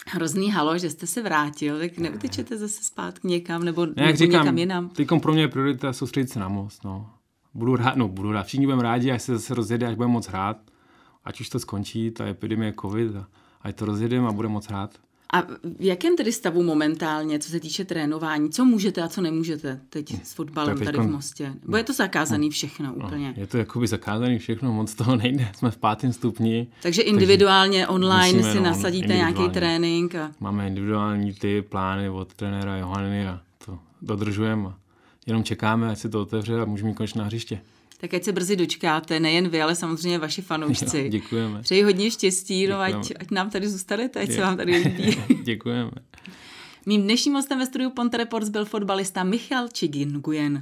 hrozný 0.06 0.50
halo, 0.50 0.78
že 0.78 0.90
jste 0.90 1.06
se 1.06 1.22
vrátil, 1.22 1.78
tak 1.78 1.98
neutečete 1.98 2.56
zase 2.56 2.84
zpátky 2.84 3.28
někam, 3.28 3.64
nebo, 3.64 3.86
ne, 3.86 3.92
nebo 3.96 4.16
říkám, 4.16 4.40
někam 4.40 4.58
jinam. 4.58 4.88
Teď 4.88 5.08
pro 5.22 5.32
mě 5.32 5.42
je 5.42 5.48
priorita 5.48 5.92
soustředit 5.92 6.30
se 6.30 6.40
na 6.40 6.48
most, 6.48 6.84
no. 6.84 7.10
Budu 7.54 7.76
rád, 7.76 7.96
no 7.96 8.08
budu 8.08 8.32
rád, 8.32 8.46
všichni 8.46 8.66
budeme 8.66 8.82
rádi, 8.82 9.12
až 9.12 9.22
se 9.22 9.32
zase 9.32 9.54
rozjede, 9.54 9.86
až 9.86 9.94
budeme 9.94 10.12
moc 10.12 10.28
hrát, 10.28 10.56
ať 11.24 11.40
už 11.40 11.48
to 11.48 11.58
skončí, 11.58 12.10
ta 12.10 12.26
epidemie 12.26 12.74
covid, 12.80 13.16
a 13.16 13.28
ať 13.60 13.76
to 13.76 13.84
rozjedeme 13.84 14.28
a 14.28 14.32
budeme 14.32 14.54
moc 14.54 14.66
hrát. 14.66 14.98
A 15.32 15.42
v 15.78 15.84
jakém 15.84 16.16
tedy 16.16 16.32
stavu 16.32 16.62
momentálně, 16.62 17.38
co 17.38 17.50
se 17.50 17.60
týče 17.60 17.84
trénování? 17.84 18.50
Co 18.50 18.64
můžete 18.64 19.02
a 19.02 19.08
co 19.08 19.20
nemůžete 19.20 19.80
teď 19.90 20.24
s 20.24 20.34
fotbalem 20.34 20.78
tady 20.78 20.98
v 20.98 21.10
Mostě? 21.10 21.54
Bo 21.64 21.76
je 21.76 21.84
to 21.84 21.92
zakázaný 21.92 22.46
no, 22.46 22.50
všechno 22.50 22.86
no, 22.86 23.06
úplně? 23.06 23.34
Je 23.36 23.46
to 23.46 23.58
jakoby 23.58 23.86
zakázaný 23.86 24.38
všechno, 24.38 24.72
moc 24.72 24.94
toho 24.94 25.16
nejde. 25.16 25.48
Jsme 25.56 25.70
v 25.70 25.76
pátém 25.76 26.12
stupni. 26.12 26.66
Takže 26.82 27.02
individuálně 27.02 27.78
takže 27.78 27.88
online 27.88 28.52
si 28.52 28.60
nasadíte 28.60 29.14
nějaký 29.14 29.48
trénink? 29.48 30.14
A... 30.14 30.32
Máme 30.40 30.66
individuální 30.66 31.34
ty 31.34 31.62
plány 31.62 32.08
od 32.10 32.34
trenéra 32.34 32.76
Johany 32.76 33.28
a 33.28 33.40
to 33.64 33.78
dodržujeme. 34.02 34.72
Jenom 35.26 35.44
čekáme, 35.44 35.90
ať 35.90 35.98
se 35.98 36.08
to 36.08 36.22
otevře 36.22 36.60
a 36.60 36.64
můžeme 36.64 36.94
konečně 36.94 37.18
na 37.18 37.24
hřiště 37.24 37.60
tak 38.00 38.14
ať 38.14 38.24
se 38.24 38.32
brzy 38.32 38.56
dočkáte, 38.56 39.20
nejen 39.20 39.48
vy, 39.48 39.62
ale 39.62 39.74
samozřejmě 39.74 40.18
vaši 40.18 40.42
fanoušci. 40.42 40.98
Jo, 40.98 41.08
děkujeme. 41.08 41.62
Přeji 41.62 41.82
hodně 41.82 42.10
štěstí, 42.10 42.66
no 42.66 42.80
ať, 42.80 43.12
ať 43.20 43.30
nám 43.30 43.50
tady 43.50 43.68
zůstanete, 43.68 44.20
ať 44.20 44.28
Je. 44.28 44.34
se 44.34 44.40
vám 44.40 44.56
tady 44.56 44.76
líbí. 44.76 45.16
děkujeme. 45.42 45.90
Mým 46.86 47.02
dnešním 47.02 47.34
hostem 47.34 47.58
ve 47.58 47.66
studiu 47.66 47.90
Ponte 47.90 48.16
Reports 48.16 48.48
byl 48.48 48.64
fotbalista 48.64 49.24
Michal 49.24 49.68
Čigin 49.68 50.12
Gujen. 50.12 50.60